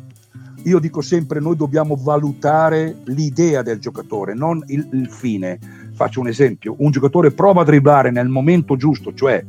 [0.65, 5.59] Io dico sempre, noi dobbiamo valutare l'idea del giocatore, non il, il fine.
[5.95, 9.45] Faccio un esempio, un giocatore prova a dribblare nel momento giusto, cioè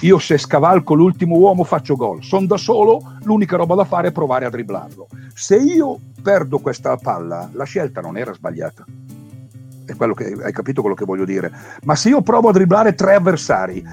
[0.00, 4.12] io se scavalco l'ultimo uomo faccio gol, sono da solo, l'unica roba da fare è
[4.12, 5.06] provare a dribblarlo.
[5.34, 8.84] Se io perdo questa palla, la scelta non era sbagliata.
[9.86, 11.52] Che hai capito quello che voglio dire.
[11.84, 13.84] Ma se io provo a dribblare tre avversari,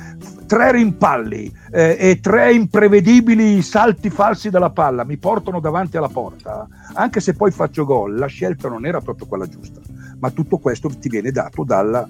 [0.47, 6.67] tre rimpalli eh, e tre imprevedibili salti falsi dalla palla mi portano davanti alla porta,
[6.93, 9.79] anche se poi faccio gol, la scelta non era proprio quella giusta,
[10.23, 12.09] ma tutto questo ti viene dato dal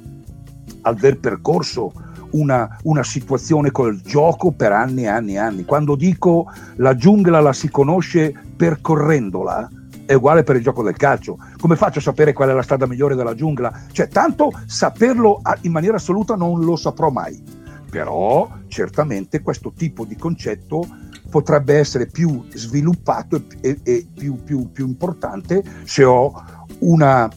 [0.82, 1.91] aver percorso
[2.34, 5.65] una, una, situazione col gioco per anni e anni e anni.
[5.65, 6.45] Quando dico
[6.76, 9.67] la giungla la si conosce percorrendola,
[10.06, 11.39] è uguale per il gioco del calcio.
[11.60, 13.86] Come faccio a sapere qual è la strada migliore della giungla?
[13.91, 17.41] Cioè, tanto saperlo in maniera assoluta non lo saprò mai.
[17.89, 20.86] Però certamente questo tipo di concetto
[21.32, 26.32] potrebbe essere più sviluppato e, e, e più, più, più, importante se ho
[26.80, 27.28] una,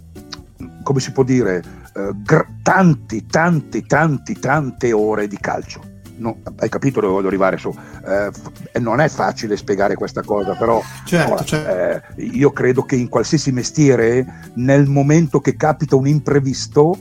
[0.87, 1.65] come si può dire,
[1.97, 7.57] eh, gr- tanti, tanti, tanti, tante ore di calcio no, hai capito dove voglio arrivare
[7.57, 7.75] su.
[8.07, 12.17] Eh, non è facile spiegare questa cosa, però certo, ora, certo.
[12.17, 16.97] Eh, io credo che in qualsiasi mestiere, nel momento che capita un imprevisto,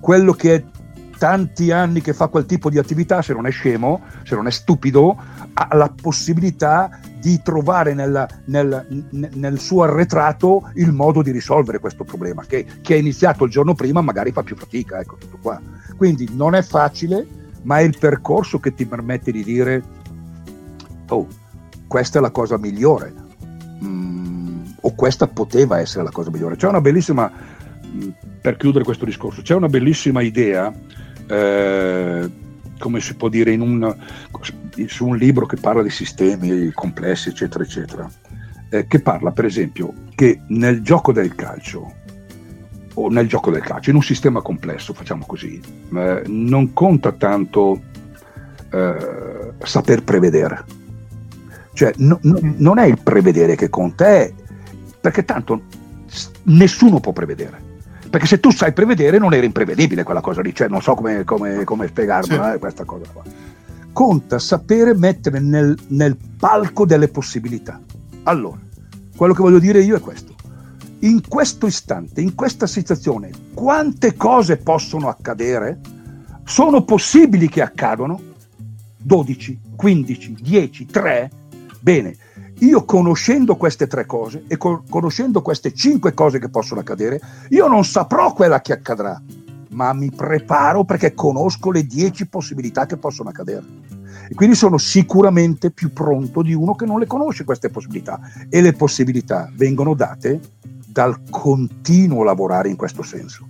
[0.00, 0.64] quello che è
[1.20, 4.50] tanti anni che fa quel tipo di attività, se non è scemo, se non è
[4.50, 5.14] stupido,
[5.52, 12.04] ha la possibilità di trovare nella, nel, nel, suo arretrato il modo di risolvere questo
[12.04, 15.60] problema, che, che è iniziato il giorno prima magari fa più fatica, ecco tutto qua.
[15.98, 17.26] Quindi non è facile,
[17.64, 19.82] ma è il percorso che ti permette di dire,
[21.10, 21.26] oh,
[21.86, 23.12] questa è la cosa migliore,
[23.84, 26.56] mm, o questa poteva essere la cosa migliore.
[26.56, 27.30] C'è una bellissima,
[27.86, 28.08] mm,
[28.40, 30.72] per chiudere questo discorso, c'è una bellissima idea,
[31.30, 32.30] eh,
[32.78, 33.96] come si può dire, un,
[34.86, 38.10] su un libro che parla di sistemi complessi, eccetera, eccetera,
[38.70, 41.94] eh, che parla per esempio che nel gioco del calcio,
[42.94, 45.60] o nel gioco del calcio, in un sistema complesso, facciamo così,
[45.94, 47.80] eh, non conta tanto
[48.70, 50.64] eh, saper prevedere.
[51.72, 54.32] Cioè, no, no, non è il prevedere che conta, è
[55.00, 55.62] perché tanto
[56.44, 57.69] nessuno può prevedere.
[58.10, 61.24] Perché se tu sai prevedere non era imprevedibile quella cosa lì, cioè non so come,
[61.24, 62.56] come, come spiegarmela sì.
[62.56, 63.22] eh, questa cosa qua.
[63.92, 67.80] Conta sapere mettere nel, nel palco delle possibilità.
[68.24, 68.58] Allora,
[69.16, 70.34] quello che voglio dire io è questo
[71.00, 75.80] in questo istante, in questa situazione, quante cose possono accadere?
[76.44, 78.20] Sono possibili che accadano?
[78.98, 81.30] 12, 15, 10, 3?
[81.80, 82.16] Bene,
[82.60, 87.20] io conoscendo queste tre cose e co- conoscendo queste cinque cose che possono accadere,
[87.50, 89.20] io non saprò quella che accadrà,
[89.70, 93.64] ma mi preparo perché conosco le dieci possibilità che possono accadere.
[94.28, 98.20] E quindi sono sicuramente più pronto di uno che non le conosce queste possibilità.
[98.48, 100.40] E le possibilità vengono date
[100.86, 103.48] dal continuo lavorare in questo senso.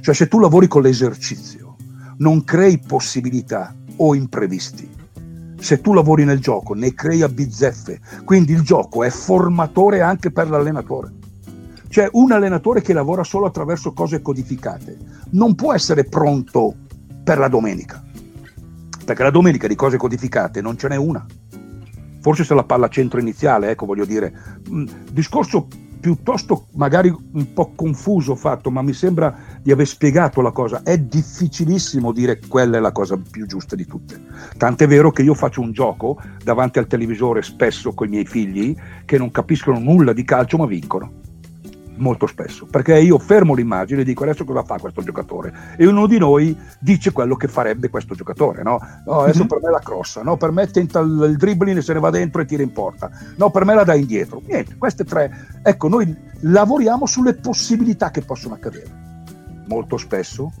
[0.00, 1.76] Cioè se tu lavori con l'esercizio,
[2.18, 5.01] non crei possibilità o imprevisti.
[5.62, 8.00] Se tu lavori nel gioco, ne crei a bizzeffe.
[8.24, 11.12] Quindi il gioco è formatore anche per l'allenatore.
[11.88, 14.98] Cioè un allenatore che lavora solo attraverso cose codificate
[15.30, 16.74] non può essere pronto
[17.22, 18.02] per la domenica.
[19.04, 21.24] Perché la domenica di cose codificate non ce n'è una.
[22.20, 24.34] Forse se la palla centro iniziale, ecco voglio dire.
[25.12, 25.68] Discorso
[26.02, 30.82] piuttosto magari un po' confuso fatto, ma mi sembra di aver spiegato la cosa.
[30.82, 34.20] È difficilissimo dire quella è la cosa più giusta di tutte.
[34.56, 38.74] Tant'è vero che io faccio un gioco davanti al televisore spesso con i miei figli
[39.04, 41.30] che non capiscono nulla di calcio ma vincono
[41.96, 46.06] molto spesso, perché io fermo l'immagine e dico adesso cosa fa questo giocatore e uno
[46.06, 48.80] di noi dice quello che farebbe questo giocatore, no?
[49.04, 49.48] no adesso mm-hmm.
[49.48, 50.36] per me la crossa, no?
[50.36, 53.50] per me tenta il dribbling e se ne va dentro e tira in porta, no
[53.50, 58.54] per me la dà indietro, niente, queste tre, ecco noi lavoriamo sulle possibilità che possono
[58.54, 60.52] accadere, molto spesso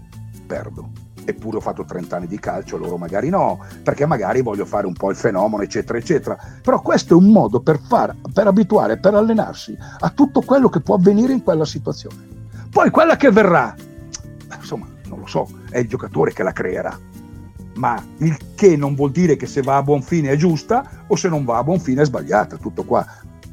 [0.46, 4.86] perdo eppure ho fatto 30 anni di calcio, loro magari no, perché magari voglio fare
[4.86, 6.38] un po' il fenomeno, eccetera, eccetera.
[6.62, 10.80] Però questo è un modo per, far, per abituare, per allenarsi a tutto quello che
[10.80, 12.30] può avvenire in quella situazione.
[12.70, 13.74] Poi quella che verrà,
[14.56, 16.98] insomma, non lo so, è il giocatore che la creerà.
[17.74, 21.16] Ma il che non vuol dire che se va a buon fine è giusta o
[21.16, 23.04] se non va a buon fine è sbagliata, tutto qua.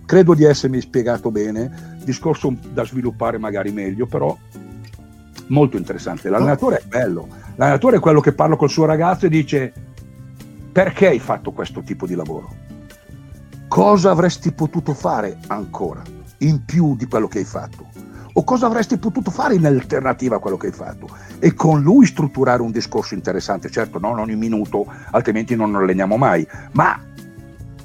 [0.06, 4.36] Credo di essermi spiegato bene, discorso da sviluppare magari meglio, però
[5.50, 6.30] molto interessante.
[6.30, 7.28] L'allenatore è bello,
[7.60, 9.74] L'allenatore è quello che parla col suo ragazzo e dice
[10.72, 12.56] perché hai fatto questo tipo di lavoro?
[13.68, 16.02] Cosa avresti potuto fare ancora
[16.38, 17.88] in più di quello che hai fatto?
[18.32, 21.10] O cosa avresti potuto fare in alternativa a quello che hai fatto?
[21.40, 26.48] E con lui strutturare un discorso interessante, certo non ogni minuto, altrimenti non alleniamo mai,
[26.72, 26.98] ma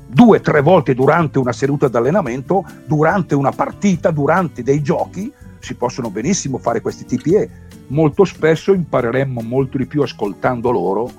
[0.07, 5.33] due o tre volte durante una seduta di allenamento, durante una partita, durante dei giochi,
[5.65, 7.51] si possono benissimo fare questi TPE
[7.89, 11.11] molto spesso impareremmo molto di più ascoltando loro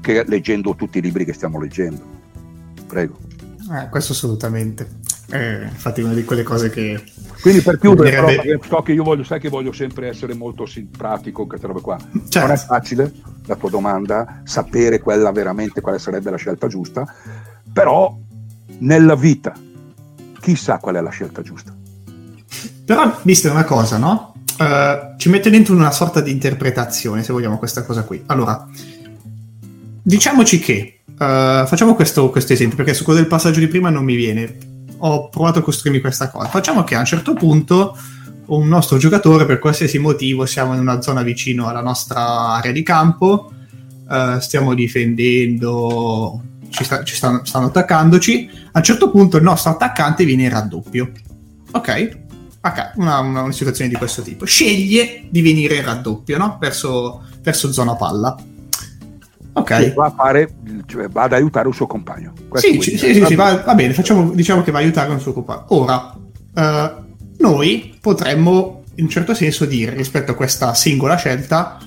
[0.00, 2.02] che leggendo tutti i libri che stiamo leggendo.
[2.86, 3.18] Prego.
[3.70, 4.88] Eh, questo assolutamente.
[5.30, 7.02] Eh, infatti, una di quelle cose che.
[7.42, 11.46] Quindi, per chiudere, però, so che io voglio, sai che voglio sempre essere molto pratico
[11.46, 11.98] queste robe qua.
[11.98, 12.38] Certo.
[12.40, 13.12] Non è facile
[13.46, 17.06] la tua domanda, sapere quella veramente quale sarebbe la scelta giusta,
[17.72, 18.16] però
[18.78, 19.54] nella vita
[20.40, 21.76] chi sa qual è la scelta giusta?
[22.84, 24.34] Però, vista una cosa, no?
[24.58, 28.22] Uh, ci mette dentro una sorta di interpretazione, se vogliamo, questa cosa qui.
[28.26, 28.66] Allora,
[30.02, 34.04] diciamoci che, uh, facciamo questo, questo, esempio, perché su quello del passaggio di prima non
[34.04, 34.56] mi viene.
[35.00, 36.48] ho provato a costruirmi questa cosa.
[36.48, 37.96] Facciamo che a un certo punto
[38.46, 42.82] un nostro giocatore, per qualsiasi motivo, siamo in una zona vicino alla nostra area di
[42.82, 43.52] campo,
[44.08, 48.50] uh, stiamo difendendo, ci, sta, ci stanno, stanno, attaccandoci.
[48.72, 51.12] A un certo punto il nostro attaccante viene in raddoppio.
[51.72, 52.26] Ok?
[52.96, 54.44] Una, una, una, situazione di questo tipo.
[54.44, 56.56] Sceglie di venire in raddoppio, no?
[56.60, 58.36] Verso, verso zona palla.
[59.52, 59.94] Ok.
[59.94, 60.54] Va, a fare,
[60.86, 62.32] cioè, va ad aiutare un suo compagno.
[62.54, 65.32] Sì, sì, sì, sì, va, va, bene, facciamo, diciamo che va a aiutare un suo
[65.32, 65.64] compagno.
[65.68, 67.06] Ora, uh,
[67.38, 71.78] noi potremmo in un certo senso dire rispetto a questa singola scelta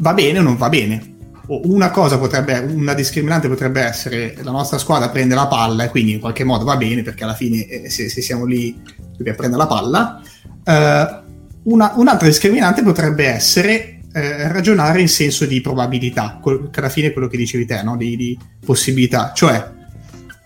[0.00, 1.16] va bene o non va bene.
[1.46, 5.88] O una cosa potrebbe, una discriminante potrebbe essere la nostra squadra prende la palla e
[5.88, 8.80] quindi in qualche modo va bene perché alla fine eh, se, se, siamo lì
[9.20, 10.20] dobbiamo prendere la palla.
[10.64, 17.08] Uh, una, un'altra discriminante potrebbe essere eh, ragionare in senso di probabilità, che alla fine
[17.08, 17.96] è quello che dicevi te, no?
[17.96, 19.32] di, di, possibilità.
[19.34, 19.70] Cioè,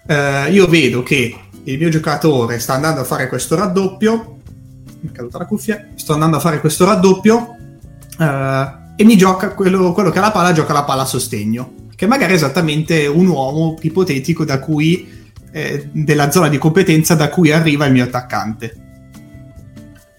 [0.07, 4.39] eh, io vedo che il mio giocatore sta andando a fare questo raddoppio,
[5.01, 7.57] mi è caduta la cuffia, sto andando a fare questo raddoppio
[8.19, 8.25] uh,
[8.97, 12.07] e mi gioca quello, quello, che ha la palla, gioca la palla a sostegno, che
[12.07, 15.24] magari è esattamente un uomo ipotetico da cui,
[15.55, 18.75] eh, della zona di competenza da cui arriva il mio attaccante.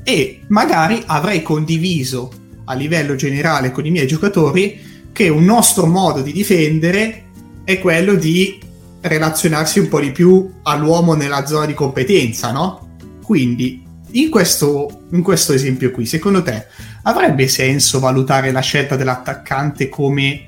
[0.02, 2.32] E magari avrei condiviso
[2.64, 7.24] a livello generale con i miei giocatori che un nostro modo di difendere
[7.66, 8.62] è quello di
[9.02, 12.96] relazionarsi un po' di più all'uomo nella zona di competenza, no?
[13.22, 16.66] Quindi in questo, in questo esempio qui, secondo te
[17.04, 20.48] avrebbe senso valutare la scelta dell'attaccante come,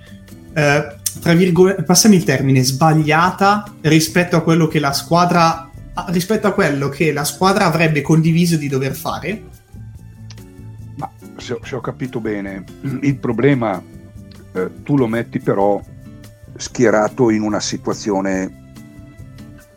[0.53, 5.67] eh, tra virgolette, passami il termine, sbagliata rispetto a quello che la squadra
[6.07, 9.43] rispetto a quello che la squadra avrebbe condiviso di dover fare?
[10.95, 12.63] Ma se, se ho capito bene,
[13.01, 13.81] il problema
[14.51, 15.81] eh, tu lo metti però
[16.55, 18.71] schierato in una situazione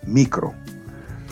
[0.05, 0.55] micro.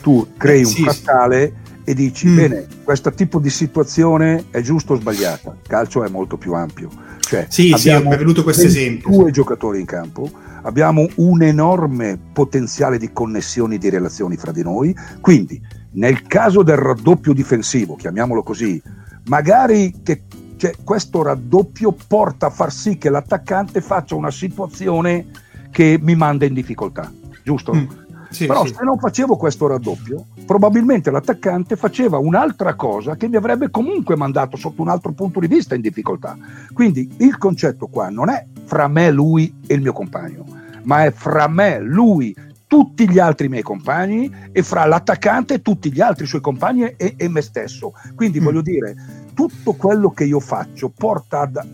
[0.00, 2.36] Tu crei eh, sì, un frattale e dici, mm.
[2.36, 5.56] bene, questo tipo di situazione è giusto o sbagliata?
[5.62, 6.90] Il calcio è molto più ampio.
[7.28, 9.10] Cioè, sì, sì, è venuto questo esempio.
[9.10, 10.30] Due giocatori in campo,
[10.62, 15.60] abbiamo un enorme potenziale di connessioni, di relazioni fra di noi, quindi
[15.90, 18.80] nel caso del raddoppio difensivo, chiamiamolo così,
[19.26, 20.22] magari che
[20.56, 25.26] cioè, questo raddoppio porta a far sì che l'attaccante faccia una situazione
[25.70, 27.12] che mi manda in difficoltà,
[27.44, 27.74] giusto?
[27.74, 27.86] Mm.
[28.30, 28.74] Sì, Però sì.
[28.74, 34.56] se non facevo questo raddoppio, probabilmente l'attaccante faceva un'altra cosa che mi avrebbe comunque mandato
[34.56, 36.36] sotto un altro punto di vista in difficoltà.
[36.72, 40.44] Quindi il concetto qua non è fra me, lui e il mio compagno,
[40.82, 42.34] ma è fra me, lui,
[42.66, 47.14] tutti gli altri miei compagni e fra l'attaccante e tutti gli altri suoi compagni e,
[47.16, 47.92] e me stesso.
[48.14, 48.44] Quindi mm.
[48.44, 48.94] voglio dire,
[49.32, 51.66] tutto quello che io faccio porta ad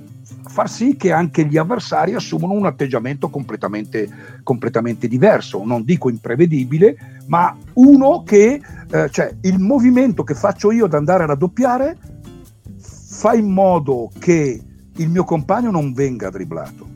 [0.47, 4.09] far sì che anche gli avversari assumano un atteggiamento completamente,
[4.43, 10.85] completamente diverso, non dico imprevedibile, ma uno che, eh, cioè il movimento che faccio io
[10.85, 11.97] ad andare a raddoppiare
[12.79, 14.61] fa in modo che
[14.97, 16.87] il mio compagno non venga dribblato,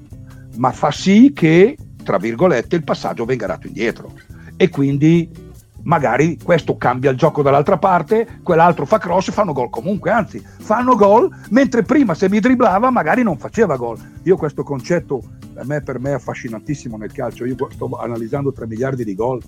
[0.57, 4.13] ma fa sì che, tra virgolette, il passaggio venga dato indietro.
[4.57, 5.31] E quindi
[5.88, 10.40] magari questo cambia il gioco dall'altra parte, quell'altro fa cross e fanno gol comunque, anzi
[10.40, 13.98] fanno gol, mentre prima se mi dribblava magari non faceva gol.
[14.22, 15.22] Io questo concetto
[15.53, 19.42] per me, per me è affascinantissimo nel calcio, io sto analizzando 3 miliardi di gol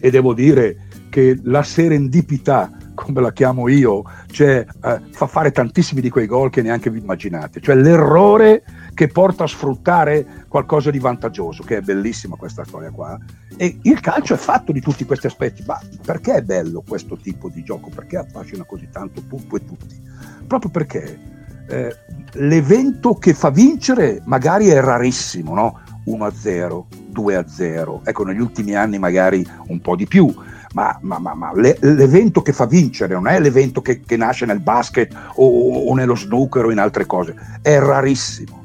[0.00, 6.00] e devo dire che la serendipità come la chiamo io, cioè eh, fa fare tantissimi
[6.00, 8.62] di quei gol che neanche vi immaginate, cioè l'errore
[9.00, 13.18] che porta a sfruttare qualcosa di vantaggioso, che è bellissima questa storia qua.
[13.56, 17.48] E il calcio è fatto di tutti questi aspetti, ma perché è bello questo tipo
[17.48, 17.88] di gioco?
[17.88, 19.98] Perché affascina così tanto tutto e tutti?
[20.46, 21.18] Proprio perché
[21.66, 21.96] eh,
[22.32, 25.80] l'evento che fa vincere magari è rarissimo, no?
[26.04, 26.84] 1-0,
[27.14, 30.30] 2-0, ecco negli ultimi anni magari un po' di più,
[30.74, 34.44] ma, ma, ma, ma le, l'evento che fa vincere non è l'evento che, che nasce
[34.44, 38.59] nel basket o, o, nello snooker o in altre cose, è rarissimo.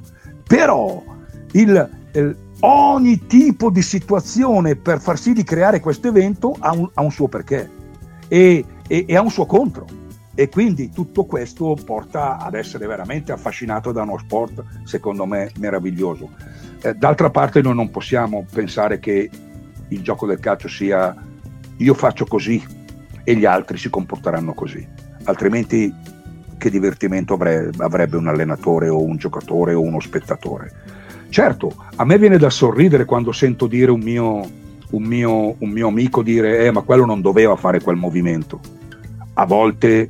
[0.47, 1.03] Però
[1.53, 6.89] il, il, ogni tipo di situazione per far sì di creare questo evento ha un,
[6.93, 7.69] ha un suo perché
[8.27, 9.85] e, e, e ha un suo contro.
[10.37, 16.29] E quindi tutto questo porta ad essere veramente affascinato da uno sport, secondo me, meraviglioso.
[16.81, 19.29] Eh, d'altra parte noi non possiamo pensare che
[19.87, 21.15] il gioco del calcio sia
[21.77, 22.61] io faccio così
[23.23, 24.85] e gli altri si comporteranno così,
[25.23, 25.93] altrimenti
[26.57, 30.71] che divertimento avrebbe un allenatore o un giocatore o uno spettatore?
[31.29, 34.47] Certo, a me viene da sorridere quando sento dire un mio,
[34.91, 38.59] un mio, un mio amico dire eh, ma quello non doveva fare quel movimento.
[39.33, 40.07] A volte,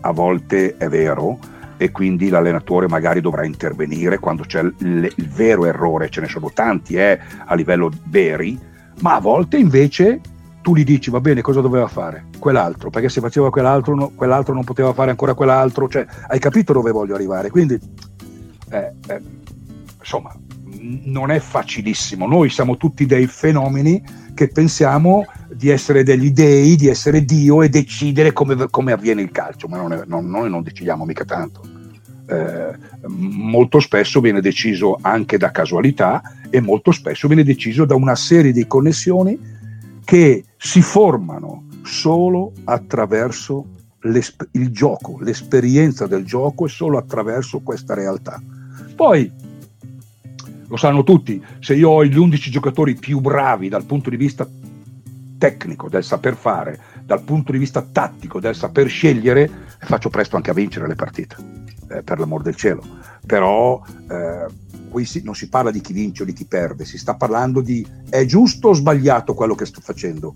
[0.00, 1.38] a volte è vero
[1.76, 6.50] e quindi l'allenatore magari dovrà intervenire quando c'è il, il vero errore, ce ne sono
[6.52, 8.58] tanti eh, a livello veri,
[9.00, 10.20] ma a volte invece
[10.68, 12.26] tu gli dici va bene cosa doveva fare?
[12.38, 16.74] Quell'altro perché se faceva quell'altro, no, quell'altro non poteva fare ancora quell'altro cioè hai capito
[16.74, 17.48] dove voglio arrivare?
[17.48, 17.80] Quindi
[18.70, 19.20] eh, eh,
[19.98, 20.36] insomma
[21.04, 22.26] non è facilissimo.
[22.26, 24.02] Noi siamo tutti dei fenomeni
[24.34, 29.30] che pensiamo di essere degli dei di essere Dio e decidere come, come avviene il
[29.30, 31.62] calcio ma non è, non, noi non decidiamo mica tanto.
[32.26, 38.14] Eh, molto spesso viene deciso anche da casualità e molto spesso viene deciso da una
[38.14, 39.56] serie di connessioni
[40.08, 43.66] che si formano solo attraverso
[44.52, 48.42] il gioco, l'esperienza del gioco e solo attraverso questa realtà.
[48.96, 49.30] Poi,
[50.66, 54.48] lo sanno tutti, se io ho gli 11 giocatori più bravi dal punto di vista
[55.36, 60.48] tecnico, del saper fare, dal punto di vista tattico, del saper scegliere, faccio presto anche
[60.48, 61.36] a vincere le partite,
[61.88, 62.82] eh, per l'amor del cielo.
[63.26, 64.46] Però eh,
[64.88, 67.60] qui si, non si parla di chi vince o di chi perde, si sta parlando
[67.60, 70.34] di è giusto o sbagliato quello che sto facendo.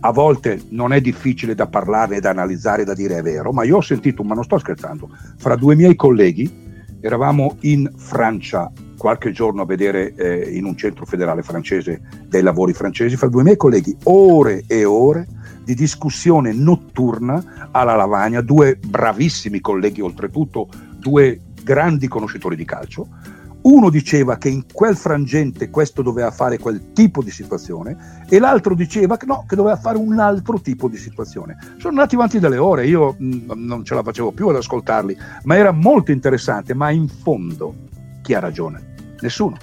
[0.00, 3.76] A volte non è difficile da parlare, da analizzare, da dire è vero, ma io
[3.76, 6.62] ho sentito, ma non sto scherzando, fra due miei colleghi,
[7.00, 12.72] eravamo in Francia qualche giorno a vedere eh, in un centro federale francese dei lavori
[12.72, 15.26] francesi, fra due miei colleghi, ore e ore
[15.64, 20.68] di discussione notturna alla lavagna, due bravissimi colleghi oltretutto,
[21.04, 23.08] due grandi conoscitori di calcio,
[23.64, 28.74] uno diceva che in quel frangente questo doveva fare quel tipo di situazione e l'altro
[28.74, 31.56] diceva che no, che doveva fare un altro tipo di situazione.
[31.76, 35.16] Sono andati avanti delle ore, io mh, mm, non ce la facevo più ad ascoltarli,
[35.44, 37.74] ma era molto interessante, ma in fondo
[38.22, 38.94] chi ha ragione?
[39.20, 39.56] Nessuno.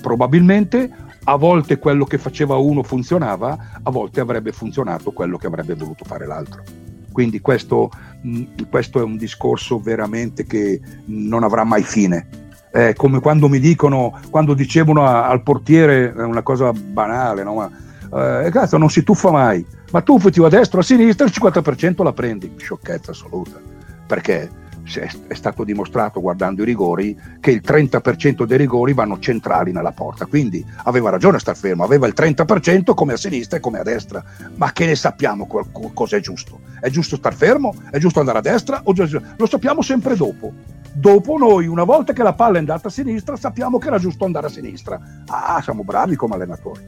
[0.00, 5.74] Probabilmente a volte quello che faceva uno funzionava, a volte avrebbe funzionato quello che avrebbe
[5.74, 6.77] voluto fare l'altro.
[7.18, 7.90] Quindi questo,
[8.20, 12.28] mh, mm, questo è un discorso veramente che non avrà mai fine.
[12.72, 17.54] Eh, come quando mi dicono, quando dicevano a, al portiere, è una cosa banale, no?
[17.54, 21.32] ma eh, cazzo non si tuffa mai, ma tuffati a destra o a sinistra il
[21.34, 23.58] 50% la prendi, sciocchezza assoluta,
[24.06, 24.48] perché
[24.96, 30.26] è stato dimostrato guardando i rigori che il 30% dei rigori vanno centrali nella porta,
[30.26, 33.82] quindi aveva ragione a star fermo, aveva il 30% come a sinistra e come a
[33.82, 34.24] destra,
[34.56, 36.60] ma che ne sappiamo cosa è giusto?
[36.80, 37.74] È giusto star fermo?
[37.90, 38.82] È giusto andare a destra?
[38.84, 40.52] Lo sappiamo sempre dopo.
[40.90, 44.24] Dopo noi, una volta che la palla è andata a sinistra, sappiamo che era giusto
[44.24, 44.98] andare a sinistra.
[45.26, 46.80] Ah, siamo bravi come allenatori.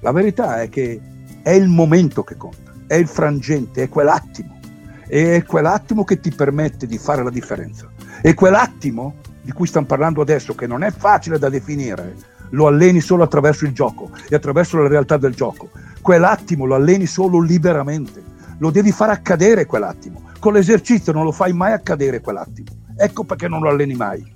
[0.00, 1.00] La verità è che
[1.42, 4.58] è il momento che conta, è il frangente, è quell'attimo.
[5.12, 7.86] E è quell'attimo che ti permette di fare la differenza.
[8.22, 12.14] E quell'attimo di cui stiamo parlando adesso, che non è facile da definire,
[12.52, 15.68] lo alleni solo attraverso il gioco e attraverso la realtà del gioco.
[16.00, 18.22] Quell'attimo lo alleni solo liberamente.
[18.56, 20.30] Lo devi far accadere quell'attimo.
[20.38, 22.68] Con l'esercizio non lo fai mai accadere quell'attimo.
[22.96, 24.32] Ecco perché non lo alleni mai.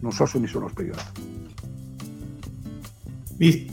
[0.00, 1.29] Non so se mi sono spiegato.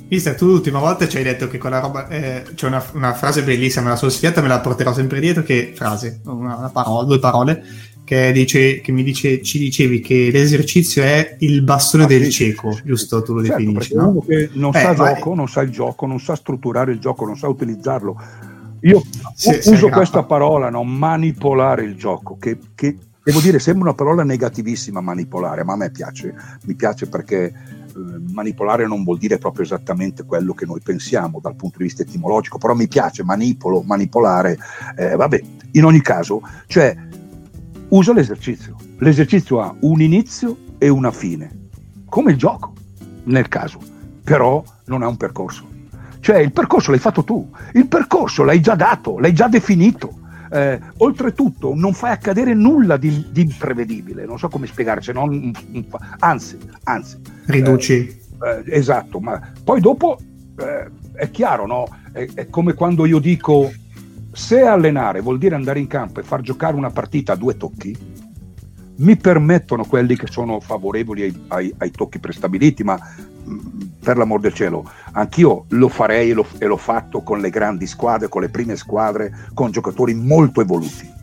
[0.08, 2.08] Mister, tu l'ultima volta ci hai detto che quella roba.
[2.08, 5.44] Eh, c'è una, una, frase bellissima, me la sono sfiata, me la porterò sempre dietro.
[5.44, 7.64] Che frase, una, una parola, due parole.
[8.06, 12.32] Che, dice, che mi dice, ci dicevi che l'esercizio è il bastone ah, del sì,
[12.32, 13.22] cieco, sì, giusto?
[13.22, 13.96] Tu lo certo, definisci.
[13.96, 14.08] No?
[14.08, 17.26] Uno che non eh, sa gioco, non sa il gioco, non sa strutturare il gioco,
[17.26, 18.16] non sa utilizzarlo,
[18.82, 19.02] io
[19.36, 20.84] sì, uso questa parola, no?
[20.84, 25.92] manipolare il gioco, che, che, devo dire sembra una parola negativissima manipolare, ma a me
[25.92, 27.54] piace, mi piace perché
[28.32, 32.58] manipolare non vuol dire proprio esattamente quello che noi pensiamo dal punto di vista etimologico,
[32.58, 34.58] però mi piace, manipolo, manipolare,
[34.96, 35.42] eh, vabbè,
[35.72, 36.96] in ogni caso, cioè
[37.90, 41.70] uso l'esercizio, l'esercizio ha un inizio e una fine,
[42.10, 42.74] come il gioco
[43.26, 43.80] nel caso,
[44.24, 45.76] però non ha un percorso.
[46.20, 50.26] Cioè il percorso l'hai fatto tu, il percorso l'hai già dato, l'hai già definito.
[50.50, 55.52] Eh, oltretutto non fai accadere nulla di, di, imprevedibile, non so come spiegarci, non,
[56.20, 57.18] anzi, anzi.
[57.46, 57.94] Riduci.
[57.94, 58.18] Eh,
[58.48, 60.18] eh, esatto, ma poi dopo
[60.58, 61.88] eh, è chiaro, no?
[62.12, 63.72] È, è, come quando io dico
[64.32, 67.96] se allenare vuol dire andare in campo e far giocare una partita a due tocchi,
[68.98, 72.98] mi permettono quelli che sono favorevoli ai, ai, ai tocchi prestabiliti, ma
[74.08, 78.30] per l'amor del cielo, anch'io lo farei lo, e l'ho fatto con le grandi squadre,
[78.30, 81.14] con le prime squadre, con giocatori molto evoluti.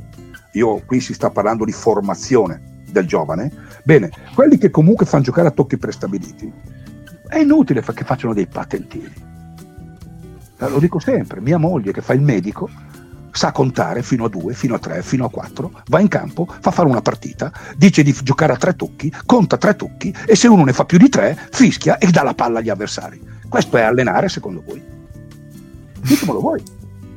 [0.53, 3.51] Io qui si sta parlando di formazione del giovane.
[3.85, 6.53] Bene, quelli che comunque fanno giocare a tocchi prestabiliti,
[7.27, 9.15] è inutile che facciano dei patentini.
[10.59, 12.69] Eh, lo dico sempre, mia moglie che fa il medico
[13.35, 16.71] sa contare fino a due, fino a tre, fino a quattro, va in campo, fa
[16.71, 20.65] fare una partita, dice di giocare a tre tocchi, conta tre tocchi e se uno
[20.65, 23.21] ne fa più di tre, fischia e dà la palla agli avversari.
[23.49, 24.83] Questo è allenare secondo voi?
[26.01, 26.63] Ditemelo voi.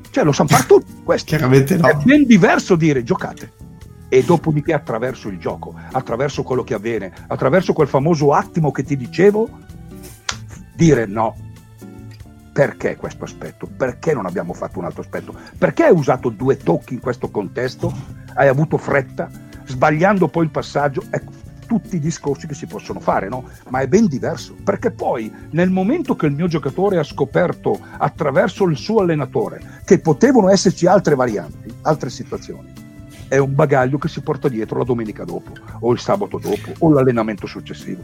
[0.09, 1.27] Cioè lo sanno fare tutti questo.
[1.27, 1.87] Chiaramente no.
[1.87, 3.53] È ben diverso dire giocate
[4.09, 8.95] e dopodiché attraverso il gioco, attraverso quello che avviene, attraverso quel famoso attimo che ti
[8.95, 9.49] dicevo,
[10.75, 11.35] dire no,
[12.57, 13.67] perché questo aspetto?
[13.67, 15.31] Perché non abbiamo fatto un altro aspetto?
[15.59, 17.93] Perché hai usato due tocchi in questo contesto?
[18.33, 19.29] Hai avuto fretta,
[19.63, 21.03] sbagliando poi il passaggio?
[21.11, 21.33] Ecco,
[21.67, 23.43] tutti i discorsi che si possono fare, no?
[23.69, 28.65] Ma è ben diverso, perché poi nel momento che il mio giocatore ha scoperto attraverso
[28.65, 32.73] il suo allenatore che potevano esserci altre varianti, altre situazioni,
[33.27, 35.51] è un bagaglio che si porta dietro la domenica dopo,
[35.81, 38.01] o il sabato dopo, o l'allenamento successivo.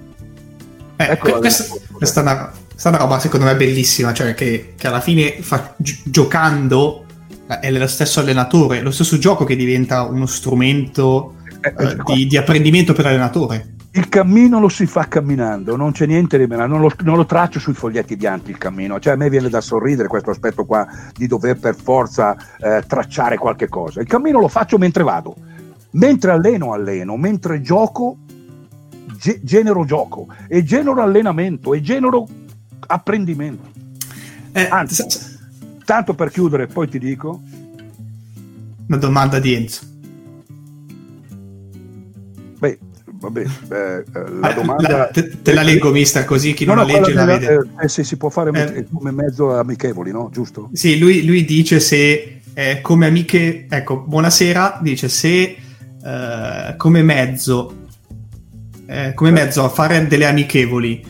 [0.97, 2.51] Eh, ecco questa, questa, è una,
[2.90, 7.06] una, roba secondo me bellissima, cioè che, che alla fine fa, gi- giocando
[7.48, 12.28] eh, è lo stesso allenatore, lo stesso gioco che diventa uno strumento eh, eh, di,
[12.28, 13.72] di, apprendimento per l'allenatore.
[13.96, 17.26] Il cammino lo si fa camminando, non c'è niente di meno, non lo, non lo
[17.26, 20.88] traccio sui foglietti bianchi il cammino, cioè a me viene da sorridere questo aspetto qua
[21.14, 24.02] di dover per forza eh, tracciare qualche cosa.
[24.02, 25.36] Il cammino lo faccio mentre vado,
[25.92, 28.18] mentre alleno alleno, mentre gioco
[29.16, 32.28] ge- genero gioco e genero allenamento e genero
[32.86, 33.72] apprendimento.
[34.52, 35.06] Eh, Anzi,
[35.86, 37.42] tanto per chiudere, poi ti dico.
[38.88, 39.82] Una domanda di Enzo.
[42.60, 44.04] Beh, vabbè, eh,
[44.40, 44.98] la ah, domanda...
[44.98, 47.70] La, te, te, la leggo, mister, così chi no, non no, la legge la vede.
[47.82, 50.30] Eh, se si può fare eh, come mezzo amichevoli, no?
[50.32, 50.70] Giusto?
[50.74, 53.66] Sì, lui, lui dice se eh, come amiche...
[53.70, 55.58] Ecco, buonasera, dice se
[56.04, 57.82] eh, come mezzo
[58.86, 61.04] eh, come mezzo a fare delle amichevoli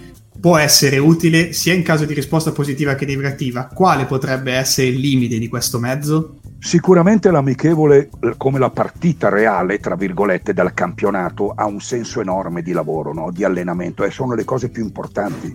[0.43, 4.99] può essere utile sia in caso di risposta positiva che negativa, quale potrebbe essere il
[4.99, 6.39] limite di questo mezzo?
[6.59, 12.61] Sicuramente l'amichevole, eh, come la partita reale, tra virgolette, del campionato, ha un senso enorme
[12.61, 13.31] di lavoro, no?
[13.31, 15.47] di allenamento e sono le cose più importanti.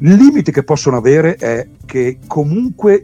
[0.00, 3.02] Il limite che possono avere è che comunque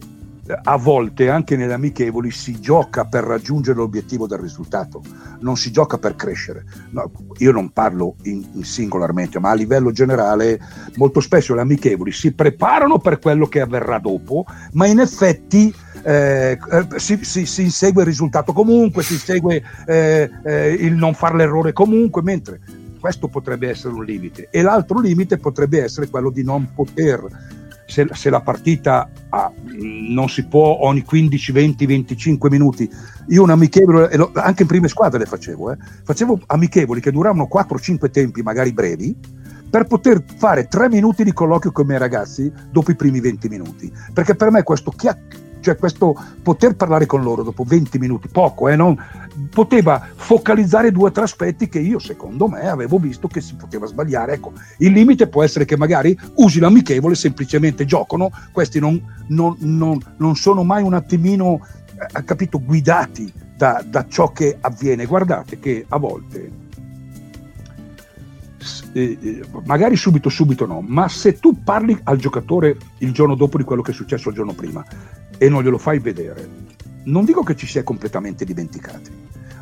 [0.51, 5.03] a volte anche nelle amichevoli si gioca per raggiungere l'obiettivo del risultato,
[5.41, 6.65] non si gioca per crescere.
[6.91, 10.61] No, io non parlo in, in singolarmente, ma a livello generale
[10.97, 16.59] molto spesso le amichevoli si preparano per quello che avverrà dopo, ma in effetti eh,
[16.71, 21.37] eh si, si, si, insegue il risultato comunque, si insegue eh, eh, il non fare
[21.37, 22.61] l'errore comunque, mentre
[23.01, 24.49] questo potrebbe essere un limite.
[24.51, 27.59] E l'altro limite potrebbe essere quello di non poter
[27.91, 29.53] se, se la partita ha,
[30.09, 32.91] non si può ogni 15, 20, 25 minuti.
[33.29, 38.11] Io un amichevole, anche in prime squadre le facevo, eh, facevo amichevoli che duravano 4-5
[38.11, 39.17] tempi, magari brevi,
[39.69, 43.49] per poter fare 3 minuti di colloquio con i miei ragazzi dopo i primi 20
[43.49, 43.93] minuti.
[44.13, 48.69] Perché per me questo chiacchiere cioè questo poter parlare con loro dopo 20 minuti, poco,
[48.69, 48.97] eh, non,
[49.49, 53.87] poteva focalizzare due o tre aspetti che io secondo me avevo visto che si poteva
[53.87, 54.35] sbagliare.
[54.35, 59.99] Ecco, il limite può essere che magari usi l'amichevole, semplicemente giocano, questi non, non, non,
[60.17, 61.61] non sono mai un attimino,
[62.15, 65.07] eh, capito, guidati da, da ciò che avviene.
[65.07, 66.69] Guardate che a volte
[68.93, 73.57] eh, eh, magari subito subito no, ma se tu parli al giocatore il giorno dopo
[73.57, 74.85] di quello che è successo il giorno prima
[75.43, 76.47] e non glielo fai vedere,
[77.05, 79.11] non dico che ci si è completamente dimenticati,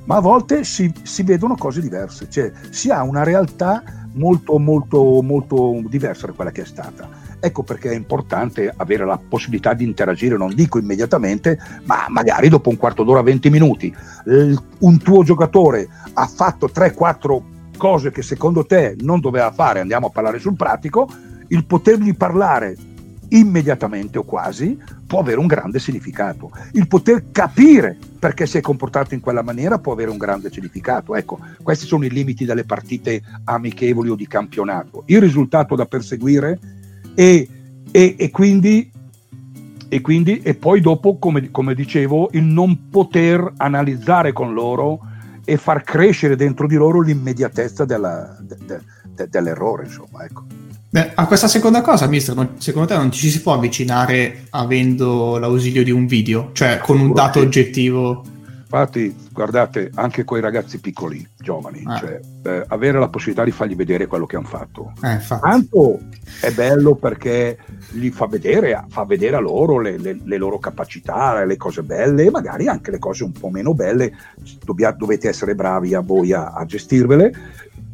[0.06, 5.22] ma a volte si, si vedono cose diverse, cioè si ha una realtà molto molto
[5.22, 7.08] molto diversa da quella che è stata.
[7.38, 12.70] Ecco perché è importante avere la possibilità di interagire, non dico immediatamente, ma magari dopo
[12.70, 13.94] un quarto d'ora, 20 minuti.
[14.80, 17.42] Un tuo giocatore ha fatto 3-4
[17.76, 21.08] cose che secondo te non doveva fare, andiamo a parlare sul pratico,
[21.46, 22.76] il potergli parlare
[23.30, 26.50] immediatamente o quasi può avere un grande significato.
[26.72, 31.14] Il poter capire perché si è comportato in quella maniera può avere un grande significato.
[31.14, 35.02] Ecco, questi sono i limiti delle partite amichevoli o di campionato.
[35.06, 36.58] Il risultato da perseguire
[37.14, 37.48] e,
[37.90, 38.92] e, e quindi
[39.90, 45.00] e quindi e poi dopo come, come, dicevo il non poter analizzare con loro
[45.44, 50.44] e far crescere dentro di loro l'immediatezza della, de, de, de, dell'errore insomma ecco.
[50.90, 55.36] Beh, a questa seconda cosa, mister, non, secondo te non ci si può avvicinare avendo
[55.36, 58.24] l'ausilio di un video, cioè con un dato oggettivo?
[58.70, 61.98] Infatti, guardate, anche con i ragazzi piccoli, giovani, ah.
[61.98, 64.92] cioè, eh, avere la possibilità di fargli vedere quello che hanno fatto.
[65.02, 66.00] Eh, Tanto
[66.40, 67.58] è bello perché
[67.90, 72.24] gli fa vedere, fa vedere a loro le, le, le, loro capacità, le cose belle
[72.24, 74.12] e magari anche le cose un po' meno belle.
[74.62, 77.34] Dobbia, dovete essere bravi a voi a, a gestirvele.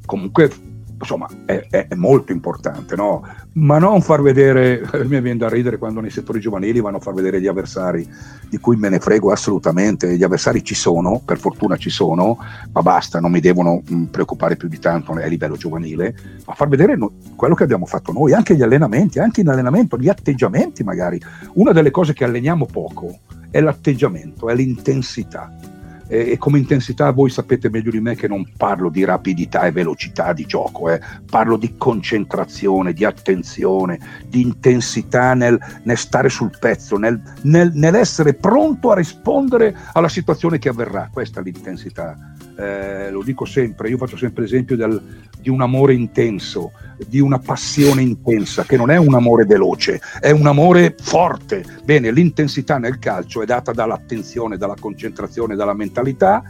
[0.04, 0.50] Comunque
[0.98, 3.26] insomma è, è, molto importante, no?
[3.54, 7.14] ma non far vedere, mi viene da ridere quando nei settori giovanili vanno a far
[7.14, 8.08] vedere gli avversari,
[8.48, 12.38] di cui me ne frego assolutamente, gli avversari ci sono, per fortuna ci sono,
[12.72, 16.14] ma basta, non mi devono mm, preoccupare più di tanto a livello giovanile,
[16.46, 19.96] ma far vedere no, quello che abbiamo fatto noi, anche gli allenamenti, anche in allenamento,
[19.96, 21.20] gli atteggiamenti magari.
[21.54, 23.18] Una delle cose che alleniamo poco
[23.50, 25.72] è l'atteggiamento, è l'intensità
[26.14, 30.32] e, come intensità voi sapete meglio di me che non parlo di rapidità e velocità
[30.32, 31.00] di gioco, eh.
[31.28, 33.98] parlo di concentrazione, di attenzione,
[34.28, 40.58] di intensità nel, nel stare sul pezzo, nel, nel, nell'essere pronto a rispondere alla situazione
[40.58, 41.08] che avverrà.
[41.12, 42.33] Questa è l'intensità.
[42.56, 45.00] Eh, lo dico sempre, io faccio sempre l'esempio del,
[45.40, 46.72] di un amore intenso,
[47.06, 51.64] di una passione intensa, che non è un amore veloce, è un amore forte.
[51.84, 56.42] Bene, l'intensità nel calcio è data dall'attenzione, dalla concentrazione, dalla mentalità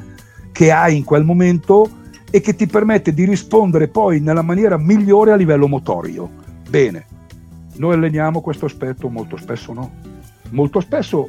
[0.53, 5.33] che hai in quel momento e che ti permette di rispondere poi nella maniera migliore
[5.33, 6.31] a livello motorio.
[6.69, 7.07] Bene,
[7.77, 10.14] noi alleniamo questo aspetto, molto spesso no
[10.55, 11.29] molto spesso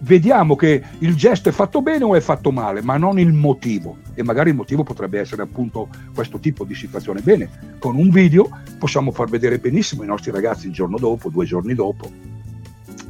[0.00, 3.98] vediamo che il gesto è fatto bene o è fatto male, ma non il motivo.
[4.14, 7.20] E magari il motivo potrebbe essere appunto questo tipo di situazione.
[7.20, 8.48] Bene, con un video
[8.78, 12.10] possiamo far vedere benissimo ai nostri ragazzi il giorno dopo, due giorni dopo,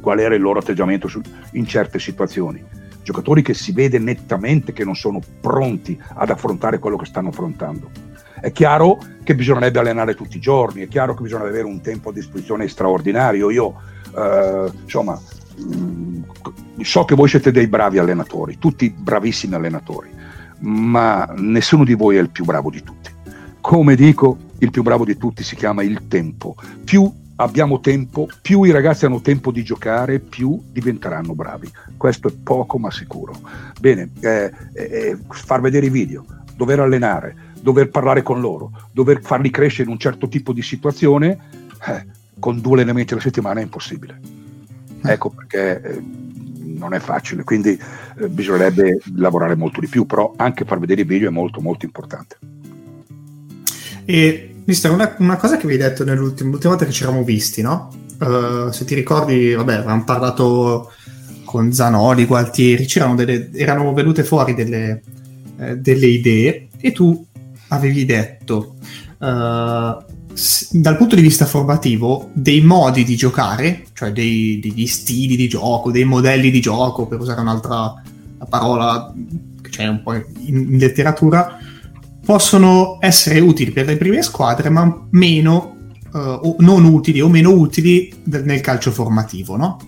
[0.01, 1.09] qual era il loro atteggiamento
[1.51, 2.61] in certe situazioni.
[3.03, 7.89] Giocatori che si vede nettamente che non sono pronti ad affrontare quello che stanno affrontando.
[8.39, 12.09] È chiaro che bisognerebbe allenare tutti i giorni, è chiaro che bisogna avere un tempo
[12.09, 13.49] a disposizione straordinario.
[13.49, 13.75] Io
[14.17, 15.19] eh, insomma,
[15.57, 16.21] mh, mm,
[16.81, 20.09] so che voi siete dei bravi allenatori, tutti bravissimi allenatori,
[20.59, 23.11] ma nessuno di voi è il più bravo di tutti.
[23.61, 26.55] Come dico, il più bravo di tutti si chiama il tempo.
[26.83, 31.69] Più abbiamo tempo, più i ragazzi hanno tempo di giocare, più diventeranno bravi.
[31.95, 33.33] Questo è poco ma sicuro.
[33.79, 39.49] Bene, eh, eh, far vedere i video, dover allenare, dover parlare con loro, dover farli
[39.49, 41.37] crescere in un certo tipo di situazione,
[41.87, 42.05] eh,
[42.39, 44.19] con due allenamenti alla settimana è impossibile.
[45.03, 45.11] Eh.
[45.11, 46.03] Ecco perché eh,
[46.77, 47.79] non è facile, quindi
[48.19, 51.85] eh, bisognerebbe lavorare molto di più, però anche far vedere i video è molto molto
[51.85, 52.37] importante.
[54.05, 57.61] E mister, una, una cosa che vi hai detto nell'ultima volta che ci eravamo visti,
[57.61, 57.91] no?
[58.19, 60.91] Uh, se ti ricordi, vabbè, avevamo parlato
[61.43, 65.01] con Zanoli, Gualtieri, c'erano delle, erano venute fuori delle,
[65.57, 67.25] eh, delle idee e tu
[67.69, 68.75] avevi detto
[69.19, 70.06] uh,
[70.71, 75.91] dal punto di vista formativo dei modi di giocare, cioè dei, degli stili di gioco,
[75.91, 78.01] dei modelli di gioco, per usare un'altra
[78.47, 79.13] parola
[79.61, 81.57] che c'è un po' in, in letteratura,
[82.23, 85.75] possono essere utili per le prime squadre, ma meno
[86.13, 89.79] uh, o non utili o meno utili nel calcio formativo, no?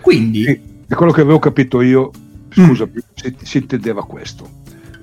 [0.00, 0.44] Quindi...
[0.44, 2.10] Sì, è quello che avevo capito io,
[2.48, 2.98] scusa, mm.
[3.14, 4.48] si, si, intendeva questo.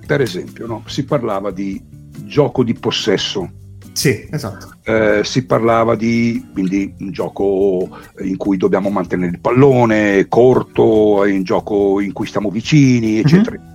[0.05, 0.84] Per esempio, no?
[0.88, 1.79] si parlava di
[2.25, 3.61] gioco di possesso
[3.93, 4.73] sì, esatto.
[4.83, 7.87] Eh, si parlava di quindi, un gioco
[8.21, 13.57] in cui dobbiamo mantenere il pallone corto, un gioco in cui stiamo vicini, eccetera.
[13.57, 13.71] Mm-hmm.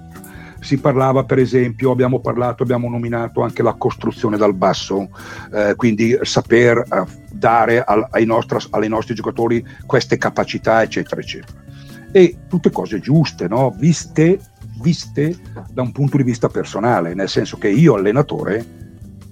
[0.60, 5.08] Si parlava, per esempio, abbiamo parlato, abbiamo nominato anche la costruzione dal basso,
[5.54, 11.66] eh, quindi saper eh, dare al, ai, nostri, ai nostri giocatori queste capacità, eccetera, eccetera.
[12.10, 13.72] E tutte cose giuste, no?
[13.78, 14.40] viste,
[14.82, 15.36] viste
[15.70, 18.77] da un punto di vista personale, nel senso che io, allenatore,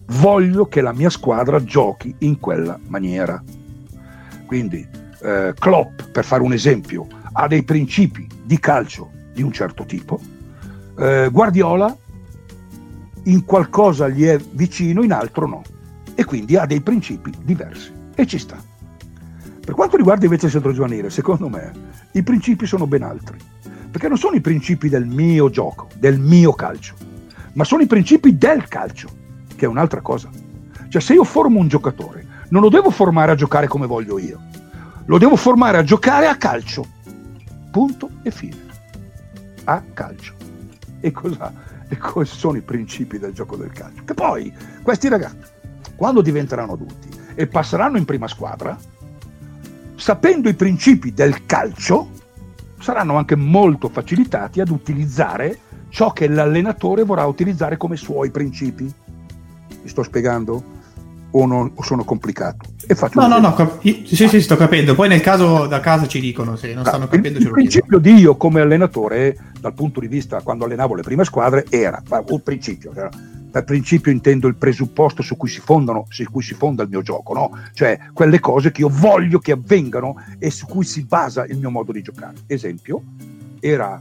[0.07, 3.43] voglio che la mia squadra giochi in quella maniera.
[4.47, 4.87] Quindi
[5.23, 10.21] eh, Klopp, per fare un esempio, ha dei principi di calcio di un certo tipo,
[10.99, 11.95] eh, Guardiola
[13.25, 15.63] in qualcosa gli è vicino, in altro no,
[16.15, 17.93] e quindi ha dei principi diversi.
[18.15, 18.57] E ci sta.
[19.61, 21.73] Per quanto riguarda invece il centro giovanile, secondo me
[22.13, 23.37] i principi sono ben altri,
[23.91, 26.95] perché non sono i principi del mio gioco, del mio calcio,
[27.55, 29.25] ma sono i principi del calcio
[29.57, 30.31] che è un'altra cosa.
[30.89, 34.41] Cioè se io formo un giocatore, non lo devo formare a giocare come voglio io,
[35.07, 36.87] lo devo formare a giocare a calcio.
[37.71, 38.65] Punto e fine.
[39.65, 40.35] A calcio.
[41.01, 41.53] E cosa?
[41.89, 44.05] E questi sono i principi del gioco del calcio.
[44.05, 44.53] Che poi
[44.83, 45.51] questi ragazzi,
[45.97, 48.79] quando diventeranno adulti e passeranno in prima squadra,
[49.97, 52.11] sapendo i principi del calcio,
[52.79, 58.93] saranno anche molto facilitati ad utilizzare ciò che l'allenatore vorrà utilizzare come suoi principi.
[59.87, 60.65] Mi sto spiegando?
[61.31, 62.71] O, non, o sono complicato?
[62.89, 64.97] E faccio no, no, no, cap- sì, sì, sto capendo.
[64.97, 67.39] Poi nel caso da casa ci dicono se non ah, stanno capendo.
[67.39, 71.23] Il, il principio di io come allenatore, dal punto di vista quando allenavo le prime
[71.23, 72.93] squadre, era un principio.
[72.97, 73.09] Era,
[73.49, 77.03] per principio intendo il presupposto su cui si, fondano, su cui si fonda il mio
[77.03, 77.57] gioco, no?
[77.75, 81.71] cioè quelle cose che io voglio che avvengano e su cui si basa il mio
[81.71, 82.35] modo di giocare.
[82.49, 83.03] Esempio,
[83.61, 84.01] era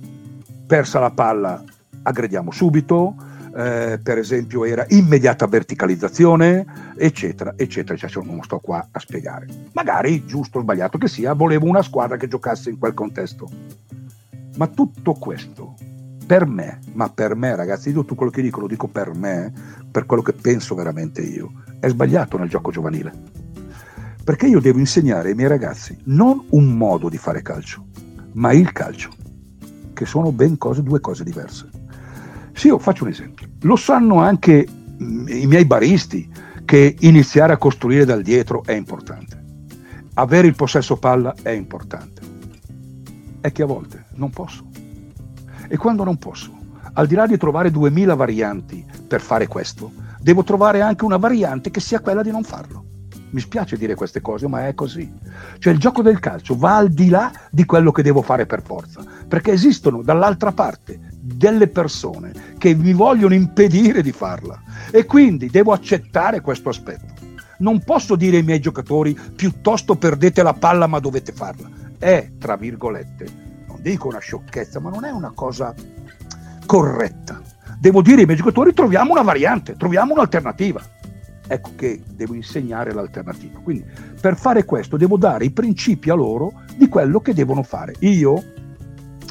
[0.65, 1.63] persa la palla,
[2.01, 3.15] aggrediamo subito,
[3.55, 9.47] eh, per esempio era immediata verticalizzazione, eccetera, eccetera, cioè, non sto qua a spiegare.
[9.71, 13.49] Magari, giusto o sbagliato che sia, volevo una squadra che giocasse in quel contesto.
[14.57, 15.75] Ma tutto questo,
[16.25, 19.53] per me, ma per me ragazzi, io tutto quello che dico lo dico per me,
[19.89, 23.13] per quello che penso veramente io, è sbagliato nel gioco giovanile.
[24.21, 27.85] Perché io devo insegnare ai miei ragazzi non un modo di fare calcio,
[28.33, 29.11] ma il calcio.
[29.93, 31.84] che sono ben cose, due cose diverse.
[32.55, 33.49] Sì, io faccio un esempio.
[33.63, 36.31] Lo sanno anche mm, i miei baristi
[36.63, 39.43] che iniziare a costruire dal dietro è importante.
[40.13, 42.21] Avere il possesso palla è importante.
[43.41, 44.65] È che a volte non posso.
[45.67, 46.57] E quando non posso,
[46.93, 49.91] al di là di trovare 2000 varianti per fare questo,
[50.21, 52.85] devo trovare anche una variante che sia quella di non farlo.
[53.31, 55.11] Mi spiace dire queste cose, ma è così.
[55.59, 58.61] Cioè il gioco del calcio va al di là di quello che devo fare per
[58.61, 64.61] forza, perché esistono dall'altra parte delle persone che mi vogliono impedire di farla
[64.91, 67.13] e quindi devo accettare questo aspetto.
[67.57, 71.67] Non posso dire ai miei giocatori piuttosto perdete la palla ma dovete farla.
[71.97, 73.25] È, tra virgolette,
[73.67, 75.73] non dico una sciocchezza, ma non è una cosa
[76.65, 77.41] corretta.
[77.79, 80.81] Devo dire ai miei giocatori troviamo una variante, troviamo un'alternativa
[81.47, 83.59] ecco che devo insegnare l'alternativa.
[83.59, 83.85] Quindi
[84.19, 87.93] per fare questo devo dare i principi a loro di quello che devono fare.
[87.99, 88.53] Io,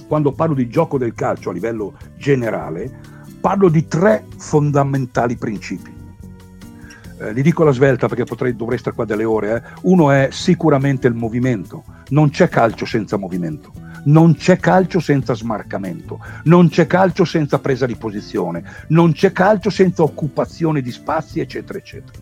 [0.07, 2.91] quando parlo di gioco del calcio a livello generale,
[3.41, 5.93] parlo di tre fondamentali principi.
[7.21, 9.55] Eh, li dico alla svelta perché potrei, dovrei stare qua delle ore.
[9.55, 9.63] Eh.
[9.83, 11.85] Uno è sicuramente il movimento.
[12.09, 17.87] Non c'è calcio senza movimento non c'è calcio senza smarcamento, non c'è calcio senza presa
[17.87, 22.19] di posizione, non c'è calcio senza occupazione di spazi, eccetera, eccetera.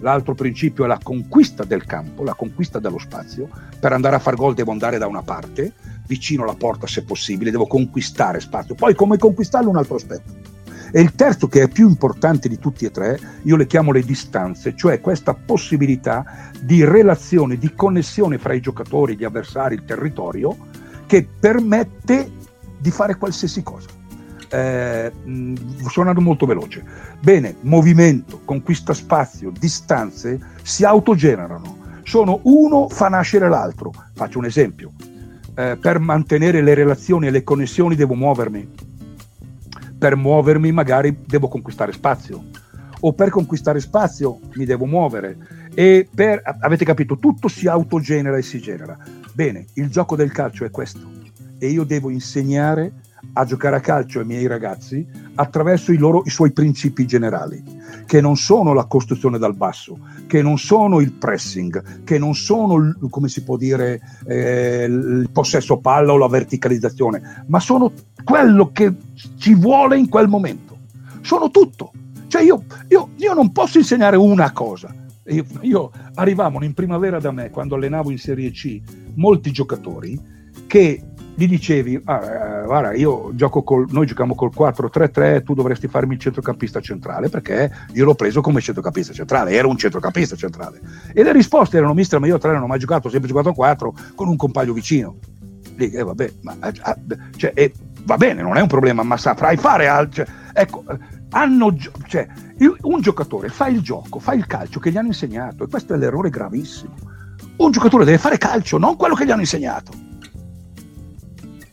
[0.00, 3.48] L'altro principio è la conquista del campo, la conquista dello spazio.
[3.80, 5.72] Per andare a far gol devo andare da una parte,
[6.06, 8.74] vicino alla porta se possibile, devo conquistare spazio.
[8.74, 10.52] Poi come conquistarlo un altro aspetto.
[10.96, 14.02] E il terzo, che è più importante di tutti e tre, io le chiamo le
[14.02, 20.56] distanze, cioè questa possibilità di relazione, di connessione fra i giocatori, gli avversari, il territorio,
[21.06, 22.30] che permette
[22.78, 23.88] di fare qualsiasi cosa.
[24.48, 25.10] Eh,
[25.88, 26.84] sto andando molto veloce.
[27.20, 31.76] Bene, movimento, conquista spazio, distanze si autogenerano.
[32.04, 33.90] Sono uno fa nascere l'altro.
[34.12, 34.92] Faccio un esempio.
[35.56, 38.68] Eh, per mantenere le relazioni e le connessioni devo muovermi.
[39.96, 42.44] Per muovermi magari devo conquistare spazio.
[43.00, 45.36] O per conquistare spazio mi devo muovere.
[45.74, 48.96] E per, avete capito, tutto si autogenera e si genera.
[49.32, 51.13] Bene, il gioco del calcio è questo
[51.64, 52.92] e io devo insegnare
[53.32, 55.06] a giocare a calcio ai miei ragazzi
[55.36, 57.62] attraverso i, loro, i suoi principi generali,
[58.04, 62.94] che non sono la costruzione dal basso, che non sono il pressing, che non sono,
[63.08, 67.90] come si può dire, eh, il possesso palla o la verticalizzazione, ma sono
[68.22, 68.92] quello che
[69.38, 70.76] ci vuole in quel momento.
[71.22, 71.92] Sono tutto.
[72.26, 74.94] Cioè io, io, io non posso insegnare una cosa,
[75.28, 78.82] io, io, arrivavano in primavera da me, quando allenavo in Serie C,
[79.14, 80.32] molti giocatori
[80.66, 81.02] che
[81.34, 86.14] gli dicevi, ah, eh, guarda, io gioco col, noi giochiamo col 4-3-3, tu dovresti farmi
[86.14, 90.80] il centrocampista centrale, perché io l'ho preso come centrocampista centrale, era un centrocampista centrale.
[91.12, 93.28] E le risposte erano, mister, ma io a 3 non ho mai giocato, ho sempre
[93.28, 95.16] giocato a 4 con un compagno vicino.
[95.76, 96.96] Lì, eh, vabbè, ma, eh, ah,
[97.36, 97.72] cioè, eh,
[98.04, 100.24] va bene, non è un problema, ma saprai fare altro.
[100.24, 100.84] Cioè, ecco,
[101.30, 101.76] hanno,
[102.06, 102.28] cioè,
[102.82, 105.96] un giocatore fa il gioco, fa il calcio che gli hanno insegnato, e questo è
[105.96, 106.94] l'errore gravissimo.
[107.56, 110.04] Un giocatore deve fare calcio, non quello che gli hanno insegnato.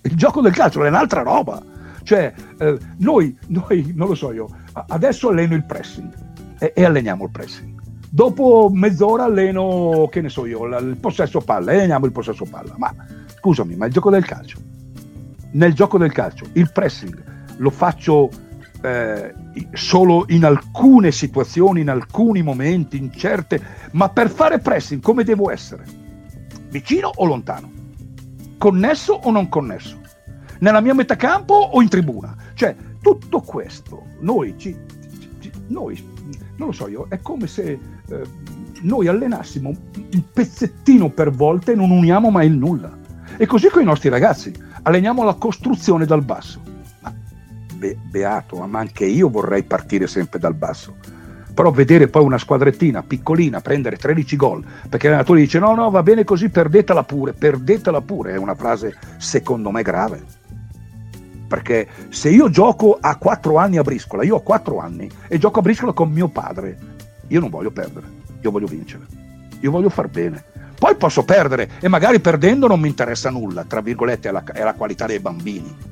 [0.01, 1.61] Il gioco del calcio è un'altra roba.
[2.03, 4.49] Cioè, eh, noi, noi, non lo so io,
[4.87, 6.11] adesso alleno il pressing
[6.57, 7.79] e, e, alleniamo il pressing.
[8.09, 12.73] Dopo mezz'ora alleno, che ne so io, il possesso palla e alleniamo il possesso palla.
[12.77, 12.93] Ma
[13.37, 14.57] scusami, ma il gioco del calcio?
[15.51, 17.23] Nel gioco del calcio, il pressing
[17.57, 18.29] lo faccio
[18.81, 19.33] eh,
[19.73, 25.51] solo in alcune situazioni, in alcuni momenti, in certe, ma per fare pressing come devo
[25.51, 25.85] essere?
[26.69, 27.80] Vicino o lontano?
[28.61, 29.99] Connesso o non connesso?
[30.59, 32.35] Nella mia metà campo o in tribuna?
[32.53, 34.77] Cioè, tutto questo, noi, ci,
[35.39, 35.99] ci, noi
[36.57, 38.21] non lo so io, è come se eh,
[38.81, 42.95] noi allenassimo un pezzettino per volta e non uniamo mai il nulla.
[43.35, 44.53] E così con i nostri ragazzi,
[44.83, 46.61] alleniamo la costruzione dal basso
[47.81, 50.97] be- beato, ma anche io vorrei partire sempre dal basso.
[51.53, 56.01] Però vedere poi una squadrettina piccolina prendere 13 gol, perché l'allenatore dice no, no, va
[56.01, 60.23] bene così, perdetela pure, perdetela pure, è una frase secondo me grave.
[61.47, 65.59] Perché se io gioco a 4 anni a briscola, io ho 4 anni e gioco
[65.59, 66.77] a briscola con mio padre,
[67.27, 68.07] io non voglio perdere,
[68.39, 69.05] io voglio vincere,
[69.59, 70.43] io voglio far bene.
[70.79, 74.63] Poi posso perdere e magari perdendo non mi interessa nulla, tra virgolette è la, è
[74.63, 75.89] la qualità dei bambini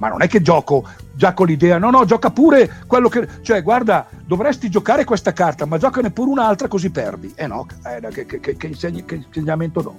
[0.00, 3.28] ma non è che gioco già con l'idea, no, no, gioca pure quello che...
[3.42, 7.32] Cioè, guarda, dovresti giocare questa carta, ma giocane pure un'altra così perdi.
[7.36, 9.94] Eh no, eh, che, che, che, insegni, che insegnamento do?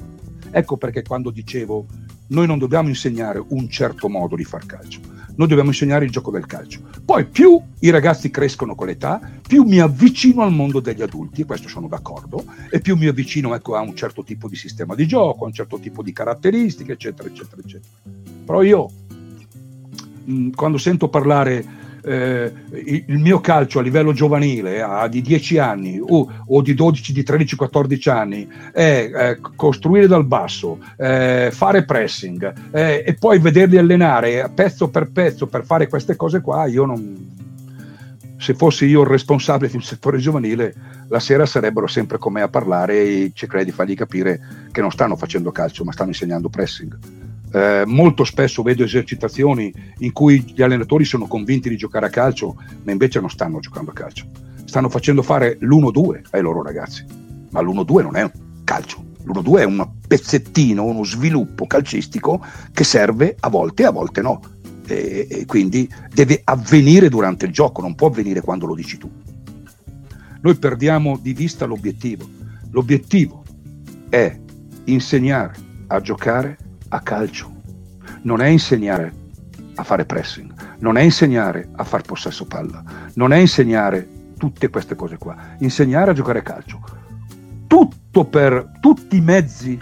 [0.50, 1.86] Ecco perché quando dicevo,
[2.30, 5.00] noi non dobbiamo insegnare un certo modo di far calcio,
[5.36, 6.80] noi dobbiamo insegnare il gioco del calcio.
[7.06, 11.46] Poi più i ragazzi crescono con l'età, più mi avvicino al mondo degli adulti, e
[11.46, 15.06] questo sono d'accordo, e più mi avvicino ecco, a un certo tipo di sistema di
[15.06, 17.94] gioco, a un certo tipo di caratteristiche, eccetera, eccetera, eccetera.
[18.44, 18.90] Però io
[20.24, 26.00] mh, quando sento parlare eh, il mio calcio a livello giovanile a di 10 anni
[26.02, 31.86] o, o di 12, di 13, 14 anni è eh, costruire dal basso, eh, fare
[31.86, 37.40] pressing e poi vederli allenare pezzo per pezzo per fare queste cose qua, io non...
[38.38, 40.74] Se fossi io il responsabile di un settore giovanile,
[41.10, 44.40] la sera sarebbero sempre con me a parlare e cercherei di fargli capire
[44.72, 46.98] che non stanno facendo calcio, ma stanno insegnando pressing
[47.52, 52.56] eh, molto spesso vedo esercitazioni in cui gli allenatori sono convinti di giocare a calcio,
[52.84, 54.26] ma invece non stanno giocando a calcio.
[54.64, 57.06] Stanno facendo fare l'1-2 ai loro ragazzi,
[57.52, 58.32] ma l'1-2 non è un
[58.64, 59.04] calcio.
[59.24, 64.40] L'1-2 è un pezzettino, uno sviluppo calcistico che serve a volte e a volte no.
[64.88, 69.10] E, e quindi deve avvenire durante il gioco, non può avvenire quando lo dici tu.
[70.42, 72.28] Noi perdiamo di vista l'obiettivo.
[72.72, 73.44] L'obiettivo
[74.10, 74.40] è
[74.86, 75.54] insegnare
[75.88, 76.58] a giocare
[76.92, 77.52] a calcio.
[78.24, 79.14] Non è insegnare
[79.76, 82.84] a fare pressing, non è insegnare a far possesso palla,
[83.16, 86.82] non è insegnare tutte queste cose qua, insegnare a giocare a calcio.
[87.68, 89.80] Tutto per tutti i mezzi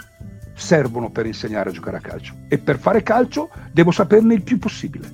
[0.54, 4.60] servono per insegnare a giocare a calcio e per fare calcio devo saperne il più
[4.60, 5.10] possibile.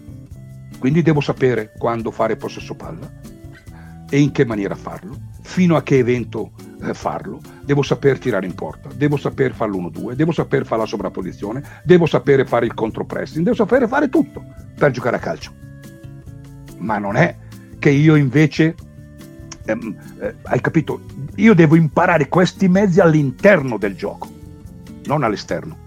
[0.79, 3.09] Quindi devo sapere quando fare possesso palla
[4.09, 6.51] e in che maniera farlo, fino a che evento
[6.93, 11.63] farlo, devo saper tirare in porta, devo saper fare l'1-2, devo saper fare la sovrapposizione,
[11.83, 14.43] devo sapere fare il contropressing, devo sapere fare tutto
[14.77, 15.51] per giocare a calcio.
[16.77, 17.35] Ma non è
[17.79, 18.75] che io invece,
[19.65, 21.01] ehm, eh, hai capito,
[21.35, 24.27] io devo imparare questi mezzi all'interno del gioco,
[25.05, 25.83] non all'esterno.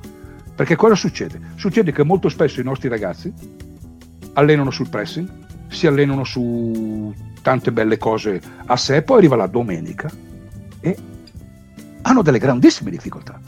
[0.55, 1.41] Perché cosa succede?
[1.55, 3.32] Succede che molto spesso i nostri ragazzi
[4.32, 10.11] allenano sul pressing, si allenano su tante belle cose a sé, poi arriva la domenica
[10.81, 10.97] e
[12.03, 13.39] hanno delle grandissime difficoltà,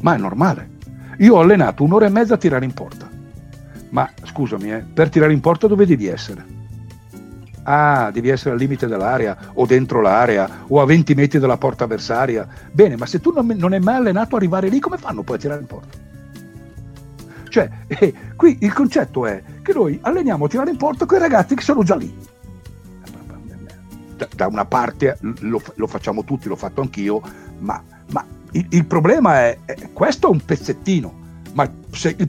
[0.00, 0.76] ma è normale.
[1.18, 3.08] Io ho allenato un'ora e mezza a tirare in porta,
[3.90, 6.56] ma scusami, eh, per tirare in porta dove devi essere?
[7.64, 11.84] Ah, devi essere al limite dell'area o dentro l'area o a 20 metri dalla porta
[11.84, 12.46] avversaria.
[12.72, 15.36] Bene, ma se tu non, non hai mai allenato a arrivare lì, come fanno poi
[15.36, 15.98] a tirare in porta?
[17.48, 21.54] Cioè, eh, qui il concetto è che noi alleniamo a tirare in porta quei ragazzi
[21.54, 22.36] che sono già lì
[24.34, 27.20] da, una parte lo, lo, facciamo tutti, l'ho fatto anch'io,
[27.60, 31.26] ma, ma il, il, problema è, è, questo è un pezzettino.
[31.54, 31.68] Ma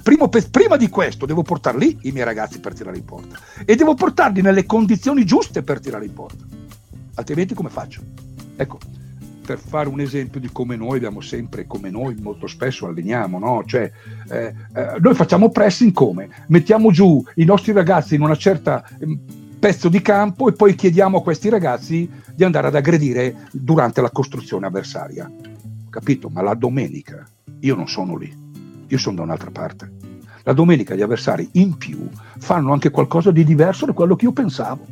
[0.02, 3.76] primo, prima di questo devo portare lì i miei ragazzi per tirare in porta e
[3.76, 6.46] devo portarli nelle condizioni giuste per tirare in porta,
[7.16, 8.02] altrimenti come faccio?
[8.56, 8.78] Ecco,
[9.50, 13.64] per fare un esempio di come noi abbiamo sempre, come noi molto spesso alleniamo, no?
[13.66, 13.92] cioè,
[14.30, 16.30] eh, eh, noi facciamo pressing come?
[16.50, 18.88] Mettiamo giù i nostri ragazzi in una certa
[19.60, 24.10] pezzo di campo e poi chiediamo a questi ragazzi di andare ad aggredire durante la
[24.10, 25.30] costruzione avversaria.
[25.90, 26.30] Capito?
[26.30, 27.28] Ma la domenica
[27.60, 28.34] io non sono lì,
[28.88, 29.92] io sono da un'altra parte.
[30.44, 32.08] La domenica gli avversari in più
[32.38, 34.86] fanno anche qualcosa di diverso da quello che io pensavo.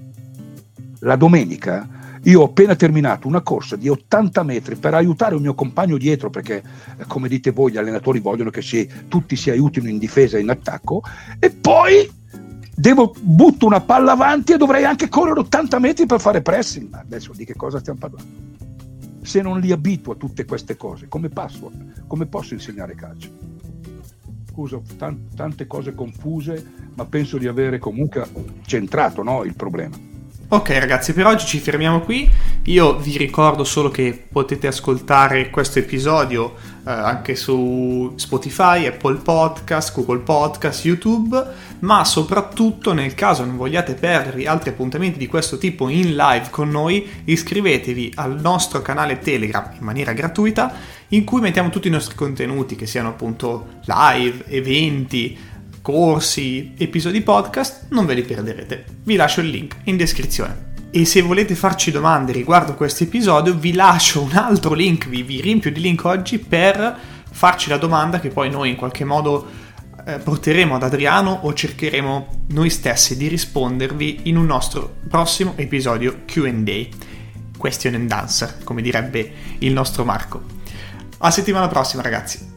[1.00, 1.88] La domenica
[2.24, 6.30] io ho appena terminato una corsa di 80 metri per aiutare un mio compagno dietro,
[6.30, 6.62] perché
[6.98, 10.42] eh, come dite voi gli allenatori vogliono che si, tutti si aiutino in difesa e
[10.42, 11.02] in attacco,
[11.40, 12.10] e poi
[12.80, 16.94] devo, butto una palla avanti e dovrei anche correre 80 metri per fare pressing.
[16.94, 18.46] Adesso di che cosa stiamo parlando?
[19.22, 21.72] Se non li abituo a tutte queste cose, come, passo,
[22.06, 23.30] come posso insegnare calcio?
[24.50, 24.80] Scusa,
[25.36, 28.28] tante cose confuse, ma penso di avere comunque
[28.66, 30.07] centrato no, il problema.
[30.50, 32.32] Ok ragazzi, per oggi ci fermiamo qui.
[32.68, 36.54] Io vi ricordo solo che potete ascoltare questo episodio
[36.88, 41.46] eh, anche su Spotify, Apple Podcast, Google Podcast, YouTube,
[41.80, 46.70] ma soprattutto nel caso non vogliate perdervi altri appuntamenti di questo tipo in live con
[46.70, 50.74] noi, iscrivetevi al nostro canale Telegram in maniera gratuita
[51.10, 55.38] in cui mettiamo tutti i nostri contenuti, che siano appunto live, eventi,
[55.88, 58.84] corsi, episodi podcast, non ve li perderete.
[59.04, 60.74] Vi lascio il link in descrizione.
[60.92, 65.40] E se volete farci domande riguardo questo episodio, vi lascio un altro link, vi, vi
[65.40, 66.94] riempio di link oggi per
[67.32, 69.48] farci la domanda che poi noi in qualche modo
[70.06, 76.24] eh, porteremo ad Adriano o cercheremo noi stessi di rispondervi in un nostro prossimo episodio
[76.26, 76.52] QA.
[77.58, 80.44] Question and answer, come direbbe il nostro Marco.
[81.20, 82.57] A settimana prossima, ragazzi.